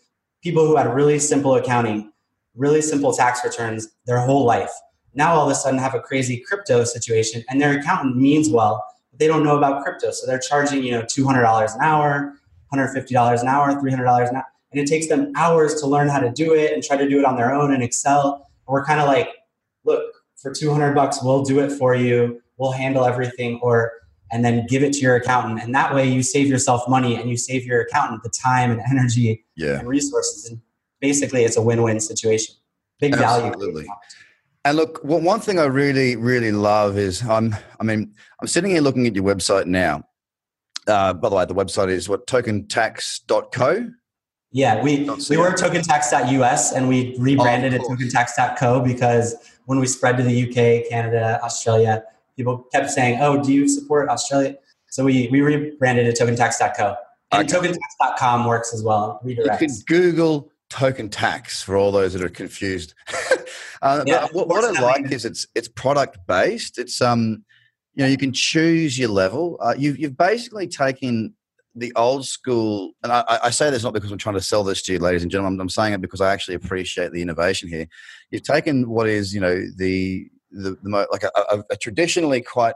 people 0.43 0.67
who 0.67 0.77
had 0.77 0.93
really 0.93 1.19
simple 1.19 1.55
accounting, 1.55 2.13
really 2.55 2.83
simple 2.83 3.13
tax 3.13 3.45
returns 3.45 3.89
their 4.07 4.21
whole 4.21 4.45
life, 4.45 4.73
now 5.17 5.35
all 5.35 5.47
of 5.47 5.51
a 5.51 5.55
sudden 5.55 5.79
have 5.79 5.95
a 5.95 6.01
crazy 6.01 6.39
crypto 6.47 6.85
situation 6.85 7.43
and 7.49 7.61
their 7.61 7.79
accountant 7.79 8.17
means 8.17 8.49
well 8.51 8.85
but 9.11 9.19
they 9.19 9.27
don't 9.27 9.43
know 9.43 9.57
about 9.57 9.83
crypto. 9.83 10.11
So 10.11 10.27
they're 10.27 10.39
charging, 10.39 10.83
you 10.83 10.93
know, 10.93 11.03
$200 11.03 11.75
an 11.75 11.81
hour, 11.81 12.35
$150 12.73 13.41
an 13.41 13.49
hour, 13.49 13.73
$300 13.73 14.29
an 14.29 14.37
hour. 14.37 14.45
And 14.73 14.81
it 14.81 14.87
takes 14.87 15.09
them 15.09 15.33
hours 15.37 15.81
to 15.81 15.87
learn 15.87 16.09
how 16.09 16.21
to 16.21 16.31
do 16.31 16.55
it 16.55 16.73
and 16.73 16.83
try 16.83 16.97
to 16.97 17.09
do 17.09 17.19
it 17.19 17.25
on 17.25 17.37
their 17.37 17.55
own 17.55 17.73
in 17.73 17.83
Excel. 17.83 18.49
And 18.67 18.73
we're 18.73 18.85
kind 18.85 19.01
of 19.01 19.07
like, 19.07 19.29
look, 19.85 20.03
for 20.37 20.53
200 20.53 20.95
bucks, 20.95 21.23
we'll 21.23 21.43
do 21.43 21.61
it 21.61 21.71
for 21.71 21.95
you. 21.95 22.43
We'll 22.59 22.73
handle 22.73 23.05
everything 23.05 23.61
or, 23.63 23.93
and 24.33 24.45
then 24.45 24.67
give 24.67 24.83
it 24.83 24.93
to 24.95 24.99
your 25.01 25.17
accountant. 25.17 25.63
And 25.63 25.75
that 25.75 25.95
way 25.95 26.09
you 26.09 26.23
save 26.23 26.49
yourself 26.49 26.89
money 26.89 27.17
and 27.17 27.31
you 27.31 27.37
save 27.37 27.65
your 27.65 27.83
accountant 27.83 28.23
the 28.23 28.31
time 28.31 28.71
and 28.71 28.81
energy 28.91 29.45
yeah. 29.57 29.79
and 29.79 29.89
resources. 29.89 30.51
And 30.51 30.61
basically 31.01 31.45
it's 31.45 31.57
a 31.57 31.63
win-win 31.63 32.01
situation. 32.01 32.57
Big 32.99 33.15
value. 33.15 33.47
Absolutely. 33.47 33.83
value. 33.83 33.91
And 34.65 34.77
look, 34.77 34.99
one 35.05 35.39
thing 35.39 35.61
I 35.61 35.67
really, 35.67 36.17
really 36.17 36.51
love 36.51 36.99
is 36.99 37.23
I'm, 37.23 37.55
I 37.79 37.85
mean, 37.85 38.13
I'm 38.41 38.49
sitting 38.49 38.73
here 38.73 38.81
looking 38.81 39.07
at 39.07 39.15
your 39.15 39.23
website 39.23 39.67
now. 39.67 40.03
Uh, 40.89 41.13
by 41.13 41.29
the 41.29 41.37
way, 41.37 41.45
the 41.45 41.55
website 41.55 41.89
is 41.89 42.09
what 42.09 42.27
tokentax.co. 42.27 43.91
Yeah, 44.57 44.83
we 44.83 45.01
we 45.29 45.37
were 45.37 45.53
tokentax.us 45.53 46.73
and 46.73 46.89
we 46.89 47.15
rebranded 47.19 47.75
oh, 47.75 47.77
it 47.77 47.83
tokentax.co 47.83 48.81
because 48.81 49.35
when 49.67 49.79
we 49.79 49.87
spread 49.87 50.17
to 50.17 50.23
the 50.23 50.49
UK, 50.49 50.89
Canada, 50.89 51.39
Australia, 51.43 52.03
people 52.39 52.67
kept 52.73 52.89
saying, 52.89 53.19
"Oh, 53.21 53.43
do 53.43 53.53
you 53.53 53.69
support 53.69 54.09
Australia?" 54.09 54.57
So 54.89 55.05
we 55.05 55.29
we 55.31 55.43
rebranded 55.43 56.07
it 56.07 56.19
tokentax.co. 56.19 56.97
And 57.33 57.53
okay. 57.53 57.69
tokentax.com 57.69 58.47
works 58.47 58.73
as 58.73 58.83
well. 58.83 59.21
Redirects. 59.23 59.61
You 59.61 59.69
can 59.69 59.77
Google 59.87 60.51
token 60.71 61.11
tax 61.11 61.63
for 61.63 61.77
all 61.77 61.93
those 61.93 62.15
that 62.15 62.23
are 62.23 62.31
confused. 62.31 62.95
uh, 63.83 64.05
yeah, 64.07 64.27
what, 64.33 64.49
what 64.49 64.65
I 64.65 64.81
like 64.81 65.13
is 65.13 65.27
it's 65.27 65.47
it's 65.55 65.69
product 65.69 66.17
based. 66.27 66.79
It's 66.79 67.03
um, 67.03 67.45
you 67.95 68.05
know, 68.05 68.09
you 68.09 68.17
can 68.17 68.33
choose 68.33 68.99
your 68.99 69.11
level. 69.11 69.59
Uh, 69.61 69.75
you've 69.77 69.99
you've 69.99 70.17
basically 70.17 70.67
taken 70.67 71.35
the 71.77 71.93
old 71.95 72.27
school, 72.27 72.93
and 73.03 73.13
I, 73.13 73.25
I, 73.45 73.51
say 73.51 73.71
this 73.71 73.85
not 73.85 73.93
because 73.93 74.11
I'm 74.11 74.19
trying 74.19 74.35
to 74.37 74.41
sell 74.41 74.65
this 74.65 74.83
to 74.83 74.95
you, 74.95 74.99
ladies 74.99 75.23
and 75.23 75.31
gentlemen. 75.31 75.61
I'm 75.61 75.69
saying 75.69 75.93
it 75.93 76.01
because 76.01 76.23
I 76.23 76.33
actually 76.33 76.55
appreciate 76.55 77.13
the 77.13 77.21
innovation 77.21 77.69
here. 77.69 77.87
You've 78.31 78.43
taken 78.43 78.89
what 78.89 79.07
is, 79.09 79.35
you 79.35 79.41
know, 79.41 79.63
the 79.77 80.27
the, 80.51 80.77
the 80.83 81.07
like 81.13 81.23
a, 81.23 81.31
a, 81.53 81.65
a 81.71 81.77
traditionally 81.77 82.41
quite 82.41 82.75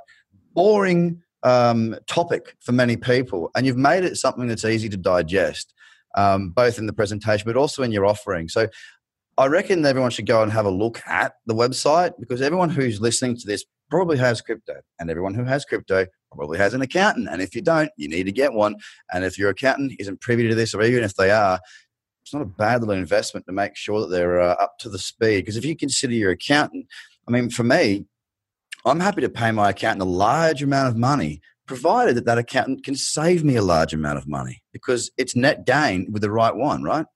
boring 0.52 1.22
um, 1.42 1.96
topic 2.06 2.56
for 2.60 2.72
many 2.72 2.96
people, 2.96 3.50
and 3.54 3.64
you've 3.64 3.76
made 3.76 4.04
it 4.04 4.16
something 4.16 4.46
that's 4.46 4.64
easy 4.64 4.88
to 4.90 4.96
digest 4.96 5.72
um, 6.16 6.50
both 6.50 6.78
in 6.78 6.86
the 6.86 6.92
presentation 6.92 7.44
but 7.46 7.56
also 7.56 7.82
in 7.82 7.92
your 7.92 8.06
offering. 8.06 8.48
So 8.48 8.68
I 9.38 9.46
reckon 9.46 9.84
everyone 9.86 10.10
should 10.10 10.26
go 10.26 10.42
and 10.42 10.52
have 10.52 10.66
a 10.66 10.70
look 10.70 11.00
at 11.06 11.34
the 11.46 11.54
website 11.54 12.12
because 12.18 12.42
everyone 12.42 12.70
who's 12.70 13.00
listening 13.00 13.36
to 13.38 13.46
this 13.46 13.64
probably 13.90 14.18
has 14.18 14.40
crypto, 14.40 14.80
and 14.98 15.10
everyone 15.10 15.34
who 15.34 15.44
has 15.44 15.64
crypto 15.64 16.06
probably 16.32 16.58
has 16.58 16.74
an 16.74 16.82
accountant. 16.82 17.28
And 17.30 17.42
if 17.42 17.54
you 17.54 17.62
don't, 17.62 17.90
you 17.96 18.08
need 18.08 18.24
to 18.24 18.32
get 18.32 18.52
one. 18.52 18.76
And 19.12 19.24
if 19.24 19.38
your 19.38 19.50
accountant 19.50 19.92
isn't 19.98 20.20
privy 20.20 20.48
to 20.48 20.54
this, 20.54 20.74
or 20.74 20.82
even 20.82 21.04
if 21.04 21.14
they 21.16 21.30
are, 21.30 21.60
it's 22.22 22.32
not 22.32 22.42
a 22.42 22.46
bad 22.46 22.80
little 22.80 22.94
investment 22.94 23.46
to 23.46 23.52
make 23.52 23.76
sure 23.76 24.00
that 24.00 24.08
they're 24.08 24.40
uh, 24.40 24.54
up 24.54 24.78
to 24.80 24.88
the 24.88 24.98
speed. 24.98 25.40
Because 25.40 25.56
if 25.56 25.64
you 25.64 25.76
consider 25.76 26.14
your 26.14 26.30
accountant, 26.30 26.86
I 27.26 27.32
mean, 27.32 27.50
for 27.50 27.64
me, 27.64 28.06
I'm 28.84 29.00
happy 29.00 29.20
to 29.20 29.28
pay 29.28 29.50
my 29.50 29.70
accountant 29.70 30.02
a 30.02 30.10
large 30.10 30.62
amount 30.62 30.88
of 30.88 30.96
money 30.96 31.40
provided 31.66 32.16
that 32.16 32.24
that 32.24 32.38
accountant 32.38 32.84
can 32.84 32.96
save 32.96 33.44
me 33.44 33.56
a 33.56 33.62
large 33.62 33.92
amount 33.92 34.18
of 34.18 34.26
money 34.26 34.62
because 34.72 35.10
it's 35.16 35.36
net 35.36 35.64
gain 35.64 36.10
with 36.10 36.22
the 36.22 36.30
right 36.30 36.54
one, 36.54 36.82
right? 36.82 37.06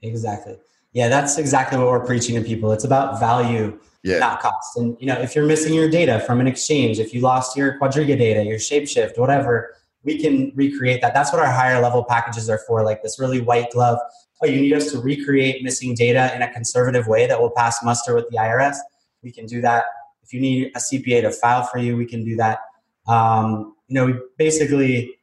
Exactly. 0.00 0.56
Yeah, 0.92 1.08
that's 1.08 1.38
exactly 1.38 1.78
what 1.78 1.86
we're 1.88 2.04
preaching 2.04 2.34
to 2.36 2.42
people. 2.42 2.70
It's 2.72 2.84
about 2.84 3.18
value, 3.18 3.78
yeah. 4.02 4.18
not 4.18 4.40
cost. 4.40 4.76
And 4.76 4.96
you 5.00 5.06
know, 5.06 5.14
if 5.14 5.34
you're 5.34 5.46
missing 5.46 5.72
your 5.72 5.88
data 5.88 6.20
from 6.20 6.40
an 6.40 6.46
exchange, 6.46 6.98
if 6.98 7.14
you 7.14 7.20
lost 7.20 7.56
your 7.56 7.78
Quadriga 7.78 8.18
data, 8.18 8.44
your 8.44 8.58
Shapeshift, 8.58 9.18
whatever, 9.18 9.74
we 10.04 10.20
can 10.20 10.52
recreate 10.54 11.00
that. 11.00 11.14
That's 11.14 11.32
what 11.32 11.40
our 11.40 11.50
higher 11.50 11.80
level 11.80 12.04
packages 12.04 12.50
are 12.50 12.58
for, 12.66 12.84
like 12.84 13.02
this 13.02 13.18
really 13.18 13.40
white 13.40 13.70
glove. 13.70 13.98
Oh, 14.42 14.46
you 14.46 14.60
need 14.60 14.72
us 14.72 14.90
to 14.92 14.98
recreate 14.98 15.62
missing 15.62 15.94
data 15.94 16.34
in 16.34 16.42
a 16.42 16.52
conservative 16.52 17.06
way 17.06 17.26
that 17.26 17.40
will 17.40 17.50
pass 17.50 17.82
muster 17.84 18.14
with 18.14 18.28
the 18.30 18.36
IRS. 18.36 18.76
We 19.22 19.30
can 19.30 19.46
do 19.46 19.60
that. 19.60 19.84
If 20.22 20.32
you 20.32 20.40
need 20.40 20.72
a 20.74 20.78
CPA 20.78 21.22
to 21.22 21.30
file 21.30 21.64
for 21.64 21.78
you, 21.78 21.96
we 21.96 22.06
can 22.06 22.24
do 22.24 22.36
that. 22.36 22.60
Um, 23.06 23.76
you 23.86 23.94
know, 23.94 24.06
we 24.06 24.14
basically, 24.36 25.16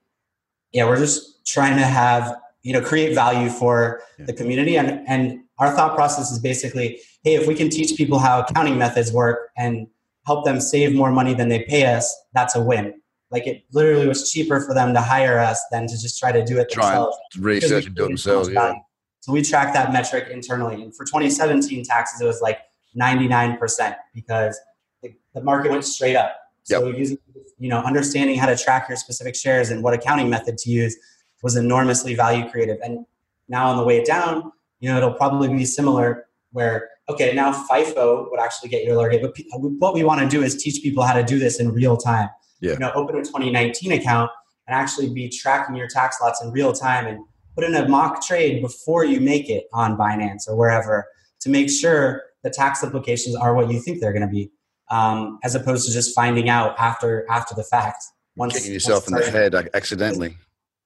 yeah, 0.71 0.85
we're 0.85 0.97
just 0.97 1.45
trying 1.45 1.75
to 1.77 1.85
have, 1.85 2.37
you 2.63 2.73
know, 2.73 2.81
create 2.81 3.13
value 3.13 3.49
for 3.49 4.01
yeah. 4.17 4.25
the 4.25 4.33
community. 4.33 4.77
And, 4.77 5.03
and 5.07 5.41
our 5.59 5.75
thought 5.75 5.95
process 5.95 6.31
is 6.31 6.39
basically, 6.39 7.01
hey, 7.23 7.35
if 7.35 7.47
we 7.47 7.53
can 7.53 7.69
teach 7.69 7.95
people 7.97 8.17
how 8.17 8.41
accounting 8.41 8.77
methods 8.77 9.11
work 9.11 9.49
and 9.57 9.87
help 10.25 10.45
them 10.45 10.59
save 10.59 10.95
more 10.95 11.11
money 11.11 11.33
than 11.33 11.49
they 11.49 11.63
pay 11.63 11.85
us, 11.85 12.15
that's 12.33 12.55
a 12.55 12.61
win. 12.61 12.93
Like 13.31 13.45
it 13.45 13.63
literally 13.71 14.07
was 14.07 14.31
cheaper 14.31 14.59
for 14.61 14.73
them 14.73 14.93
to 14.93 15.01
hire 15.01 15.39
us 15.39 15.61
than 15.71 15.85
to 15.87 15.93
just 15.93 16.19
try 16.19 16.31
to 16.31 16.43
do 16.43 16.59
it 16.59 16.69
try 16.71 16.95
themselves. 16.95 17.17
research 17.39 17.85
and 17.85 17.95
do 17.95 18.05
it 18.05 18.07
themselves. 18.07 18.49
Yeah. 18.49 18.73
So 19.19 19.33
we 19.33 19.41
track 19.41 19.73
that 19.73 19.91
metric 19.91 20.29
internally. 20.31 20.81
And 20.81 20.95
for 20.95 21.05
2017 21.05 21.83
taxes, 21.83 22.21
it 22.21 22.25
was 22.25 22.41
like 22.41 22.59
99% 22.99 23.95
because 24.15 24.59
the, 25.03 25.13
the 25.33 25.41
market 25.41 25.71
went 25.71 25.85
straight 25.85 26.15
up. 26.15 26.35
So 26.63 26.87
yep. 26.87 26.97
using, 26.97 27.17
you 27.57 27.69
know, 27.69 27.79
understanding 27.79 28.37
how 28.37 28.47
to 28.47 28.55
track 28.55 28.87
your 28.87 28.95
specific 28.95 29.35
shares 29.35 29.69
and 29.69 29.83
what 29.83 29.93
accounting 29.93 30.29
method 30.29 30.57
to 30.59 30.69
use 30.69 30.95
was 31.43 31.55
enormously 31.55 32.15
value 32.15 32.49
creative. 32.49 32.77
And 32.81 33.05
now 33.47 33.69
on 33.69 33.77
the 33.77 33.83
way 33.83 34.03
down, 34.03 34.51
you 34.79 34.89
know, 34.89 34.97
it'll 34.97 35.13
probably 35.13 35.47
be 35.49 35.65
similar 35.65 36.25
where, 36.51 36.89
okay, 37.09 37.33
now 37.33 37.51
FIFO 37.51 38.29
would 38.31 38.39
actually 38.39 38.69
get 38.69 38.83
you 38.83 38.93
a 38.93 38.95
lower 38.95 39.09
rate. 39.09 39.21
But 39.21 39.35
what 39.79 39.93
we 39.93 40.03
want 40.03 40.21
to 40.21 40.27
do 40.27 40.43
is 40.43 40.61
teach 40.61 40.81
people 40.81 41.03
how 41.03 41.13
to 41.13 41.23
do 41.23 41.37
this 41.37 41.59
in 41.59 41.71
real 41.71 41.97
time. 41.97 42.29
Yeah. 42.61 42.73
You 42.73 42.79
know, 42.79 42.91
open 42.95 43.15
a 43.15 43.23
2019 43.23 43.91
account 43.91 44.31
and 44.67 44.75
actually 44.75 45.13
be 45.13 45.29
tracking 45.29 45.75
your 45.75 45.87
tax 45.87 46.17
lots 46.21 46.41
in 46.43 46.51
real 46.51 46.73
time 46.73 47.07
and 47.07 47.19
put 47.55 47.63
in 47.63 47.75
a 47.75 47.87
mock 47.87 48.25
trade 48.25 48.61
before 48.61 49.05
you 49.05 49.19
make 49.19 49.49
it 49.49 49.65
on 49.73 49.97
Binance 49.97 50.47
or 50.47 50.55
wherever 50.55 51.07
to 51.41 51.49
make 51.49 51.69
sure 51.69 52.23
the 52.43 52.49
tax 52.49 52.83
implications 52.83 53.35
are 53.35 53.53
what 53.53 53.71
you 53.71 53.79
think 53.79 53.99
they're 53.99 54.13
going 54.13 54.27
to 54.27 54.27
be, 54.27 54.51
um, 54.91 55.39
as 55.43 55.55
opposed 55.55 55.85
to 55.87 55.93
just 55.93 56.15
finding 56.15 56.49
out 56.49 56.75
after 56.77 57.25
after 57.29 57.53
the 57.55 57.63
fact. 57.63 58.03
Once 58.35 58.53
kicking 58.53 58.73
yourself 58.73 59.09
once 59.09 59.27
in 59.27 59.33
the 59.33 59.39
head 59.39 59.55
accidentally. 59.73 60.37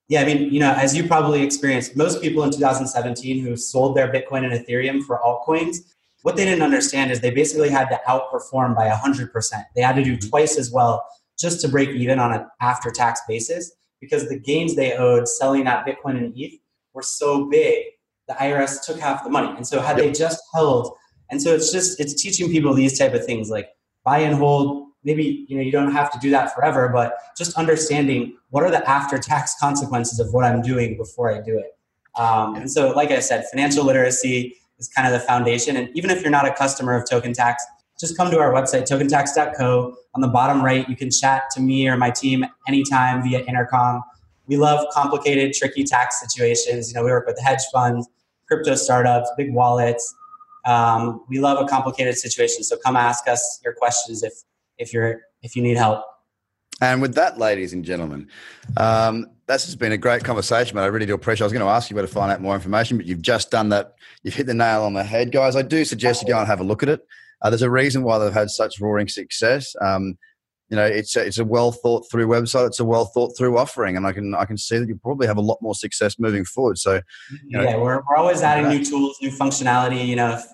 Yeah, 0.09 0.21
I 0.21 0.25
mean, 0.25 0.53
you 0.53 0.59
know, 0.59 0.73
as 0.73 0.95
you 0.95 1.07
probably 1.07 1.43
experienced, 1.43 1.95
most 1.95 2.21
people 2.21 2.43
in 2.43 2.51
2017 2.51 3.43
who 3.43 3.55
sold 3.55 3.95
their 3.95 4.11
Bitcoin 4.11 4.43
and 4.43 4.53
Ethereum 4.53 5.01
for 5.01 5.19
altcoins, 5.19 5.77
what 6.23 6.35
they 6.35 6.45
didn't 6.45 6.61
understand 6.61 7.11
is 7.11 7.19
they 7.19 7.31
basically 7.31 7.69
had 7.69 7.89
to 7.89 7.99
outperform 8.07 8.75
by 8.75 8.89
100%. 8.89 9.63
They 9.75 9.81
had 9.81 9.95
to 9.95 10.03
do 10.03 10.17
mm-hmm. 10.17 10.29
twice 10.29 10.57
as 10.57 10.71
well 10.71 11.05
just 11.39 11.61
to 11.61 11.67
break 11.67 11.89
even 11.89 12.19
on 12.19 12.33
an 12.33 12.45
after 12.61 12.91
tax 12.91 13.21
basis 13.27 13.71
because 13.99 14.27
the 14.27 14.37
gains 14.37 14.75
they 14.75 14.93
owed 14.93 15.27
selling 15.27 15.63
that 15.63 15.85
Bitcoin 15.85 16.17
and 16.17 16.33
ETH 16.35 16.59
were 16.93 17.01
so 17.01 17.49
big, 17.49 17.85
the 18.27 18.33
IRS 18.35 18.85
took 18.85 18.99
half 18.99 19.23
the 19.23 19.29
money. 19.29 19.53
And 19.55 19.65
so 19.65 19.81
had 19.81 19.97
yep. 19.97 20.07
they 20.07 20.11
just 20.11 20.41
held, 20.53 20.93
and 21.31 21.41
so 21.41 21.53
it's 21.53 21.71
just 21.71 21.99
it's 21.99 22.21
teaching 22.21 22.49
people 22.49 22.73
these 22.73 22.97
type 22.97 23.13
of 23.13 23.25
things 23.25 23.49
like 23.49 23.69
buy 24.03 24.19
and 24.19 24.35
hold. 24.35 24.89
Maybe 25.03 25.45
you 25.47 25.57
know 25.57 25.61
you 25.61 25.71
don't 25.71 25.91
have 25.91 26.11
to 26.11 26.19
do 26.19 26.29
that 26.31 26.53
forever, 26.53 26.89
but 26.89 27.17
just 27.37 27.57
understanding 27.57 28.37
what 28.49 28.63
are 28.63 28.71
the 28.71 28.87
after 28.89 29.17
tax 29.17 29.55
consequences 29.59 30.19
of 30.19 30.33
what 30.33 30.45
I'm 30.45 30.61
doing 30.61 30.97
before 30.97 31.33
I 31.33 31.41
do 31.41 31.57
it. 31.57 31.77
Um, 32.15 32.55
and 32.55 32.71
so, 32.71 32.91
like 32.91 33.11
I 33.11 33.19
said, 33.19 33.45
financial 33.49 33.83
literacy 33.85 34.55
is 34.79 34.87
kind 34.87 35.07
of 35.07 35.19
the 35.19 35.25
foundation. 35.25 35.77
And 35.77 35.89
even 35.95 36.09
if 36.09 36.21
you're 36.21 36.31
not 36.31 36.47
a 36.47 36.53
customer 36.53 36.95
of 36.95 37.09
Token 37.09 37.33
Tax, 37.33 37.63
just 37.99 38.17
come 38.17 38.29
to 38.31 38.39
our 38.39 38.51
website, 38.51 38.83
tokentax.co. 38.83 39.95
On 40.15 40.21
the 40.21 40.27
bottom 40.27 40.63
right, 40.63 40.87
you 40.89 40.95
can 40.95 41.09
chat 41.09 41.43
to 41.53 41.61
me 41.61 41.87
or 41.87 41.97
my 41.97 42.11
team 42.11 42.45
anytime 42.67 43.23
via 43.23 43.39
intercom. 43.45 44.03
We 44.45 44.57
love 44.57 44.85
complicated, 44.91 45.53
tricky 45.53 45.83
tax 45.83 46.19
situations. 46.19 46.89
You 46.89 46.95
know, 46.95 47.03
we 47.03 47.11
work 47.11 47.25
with 47.25 47.39
hedge 47.39 47.61
funds, 47.71 48.07
crypto 48.47 48.75
startups, 48.75 49.31
big 49.37 49.53
wallets. 49.53 50.13
Um, 50.65 51.23
we 51.29 51.39
love 51.39 51.63
a 51.63 51.67
complicated 51.67 52.17
situation. 52.17 52.63
So 52.63 52.77
come 52.77 52.95
ask 52.95 53.27
us 53.27 53.59
your 53.63 53.73
questions 53.73 54.23
if 54.23 54.33
if 54.77 54.93
you're 54.93 55.21
if 55.41 55.55
you 55.55 55.61
need 55.61 55.77
help. 55.77 56.03
And 56.81 57.01
with 57.01 57.15
that, 57.15 57.37
ladies 57.37 57.73
and 57.73 57.85
gentlemen, 57.85 58.29
um, 58.77 59.27
this 59.47 59.65
has 59.65 59.75
been 59.75 59.91
a 59.91 59.97
great 59.97 60.23
conversation, 60.23 60.75
but 60.75 60.83
I 60.83 60.87
really 60.87 61.05
do 61.05 61.13
appreciate. 61.13 61.43
I 61.43 61.47
was 61.47 61.53
going 61.53 61.65
to 61.65 61.71
ask 61.71 61.89
you 61.89 61.95
where 61.95 62.05
to 62.05 62.11
find 62.11 62.31
out 62.31 62.41
more 62.41 62.55
information, 62.55 62.97
but 62.97 63.05
you've 63.05 63.21
just 63.21 63.51
done 63.51 63.69
that. 63.69 63.93
You've 64.23 64.33
hit 64.33 64.47
the 64.47 64.53
nail 64.53 64.83
on 64.83 64.93
the 64.93 65.03
head, 65.03 65.31
guys. 65.31 65.55
I 65.55 65.61
do 65.61 65.85
suggest 65.85 66.21
you 66.21 66.27
go 66.27 66.37
and 66.37 66.47
have 66.47 66.59
a 66.59 66.63
look 66.63 66.83
at 66.83 66.89
it. 66.89 67.01
Uh, 67.41 67.49
there's 67.49 67.61
a 67.61 67.69
reason 67.69 68.03
why 68.03 68.17
they've 68.17 68.33
had 68.33 68.49
such 68.49 68.79
roaring 68.79 69.07
success. 69.07 69.75
Um, 69.81 70.17
you 70.69 70.77
know, 70.77 70.85
it's 70.85 71.15
a, 71.15 71.25
it's 71.25 71.37
a 71.37 71.45
well 71.45 71.71
thought 71.71 72.09
through 72.09 72.27
website. 72.27 72.67
It's 72.67 72.79
a 72.79 72.85
well 72.85 73.05
thought 73.05 73.37
through 73.37 73.57
offering, 73.57 73.95
and 73.95 74.07
I 74.07 74.11
can 74.11 74.33
I 74.33 74.45
can 74.45 74.57
see 74.57 74.79
that 74.79 74.87
you 74.87 74.95
probably 74.95 75.27
have 75.27 75.37
a 75.37 75.41
lot 75.41 75.61
more 75.61 75.75
success 75.75 76.17
moving 76.17 76.45
forward. 76.45 76.79
So, 76.79 77.01
you 77.45 77.57
know, 77.57 77.63
yeah, 77.63 77.77
we're 77.77 78.01
we're 78.09 78.15
always 78.15 78.41
adding 78.41 78.69
new 78.69 78.83
tools, 78.83 79.17
new 79.21 79.29
functionality. 79.29 80.07
You 80.07 80.15
know, 80.15 80.33
if 80.33 80.45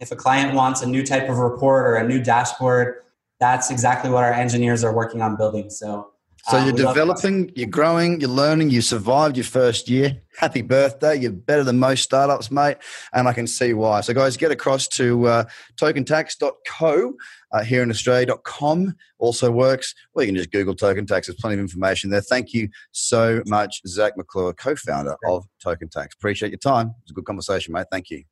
if 0.00 0.12
a 0.12 0.16
client 0.16 0.54
wants 0.54 0.82
a 0.82 0.86
new 0.86 1.02
type 1.02 1.30
of 1.30 1.38
report 1.38 1.86
or 1.86 1.94
a 1.94 2.06
new 2.06 2.22
dashboard, 2.22 2.96
that's 3.44 3.70
exactly 3.70 4.10
what 4.10 4.24
our 4.24 4.32
engineers 4.32 4.84
are 4.84 4.94
working 4.94 5.22
on 5.22 5.36
building. 5.36 5.70
So 5.70 6.10
so 6.50 6.62
you're 6.62 6.74
uh, 6.74 6.92
developing, 6.92 7.50
you're 7.56 7.68
growing, 7.68 8.20
you're 8.20 8.28
learning, 8.28 8.68
you 8.68 8.82
survived 8.82 9.38
your 9.38 9.44
first 9.44 9.88
year. 9.88 10.20
Happy 10.36 10.60
birthday. 10.60 11.16
You're 11.16 11.32
better 11.32 11.64
than 11.64 11.78
most 11.78 12.02
startups, 12.02 12.50
mate. 12.50 12.76
And 13.14 13.26
I 13.26 13.32
can 13.32 13.46
see 13.46 13.72
why. 13.72 14.02
So, 14.02 14.12
guys, 14.12 14.36
get 14.36 14.50
across 14.50 14.86
to 14.88 15.26
uh, 15.26 15.44
tokentax.co 15.76 17.14
uh, 17.52 17.64
here 17.64 17.82
in 17.82 17.88
Australia.com 17.88 18.94
also 19.18 19.50
works. 19.50 19.94
Or 20.12 20.22
you 20.22 20.28
can 20.28 20.36
just 20.36 20.52
Google 20.52 20.74
Token 20.74 21.06
Tax. 21.06 21.28
There's 21.28 21.40
plenty 21.40 21.54
of 21.54 21.60
information 21.60 22.10
there. 22.10 22.20
Thank 22.20 22.52
you 22.52 22.68
so 22.92 23.42
much, 23.46 23.80
Zac 23.86 24.14
McClure, 24.18 24.52
co 24.52 24.76
founder 24.76 25.16
of 25.26 25.46
Token 25.62 25.88
Tax. 25.88 26.14
Appreciate 26.14 26.50
your 26.50 26.58
time. 26.58 26.94
It's 27.02 27.10
a 27.10 27.14
good 27.14 27.24
conversation, 27.24 27.72
mate. 27.72 27.86
Thank 27.90 28.10
you. 28.10 28.24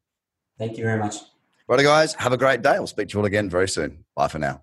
Thank 0.59 0.77
you 0.77 0.85
very 0.85 0.99
much. 0.99 1.17
Righto, 1.67 1.83
guys. 1.83 2.13
Have 2.15 2.35
a 2.35 2.37
great 2.37 2.61
day. 2.61 2.75
We'll 2.75 2.87
speak 2.87 3.09
to 3.09 3.15
you 3.15 3.21
all 3.21 3.27
again 3.27 3.49
very 3.49 3.69
soon. 3.69 4.05
Bye 4.15 4.29
for 4.29 4.39
now. 4.39 4.63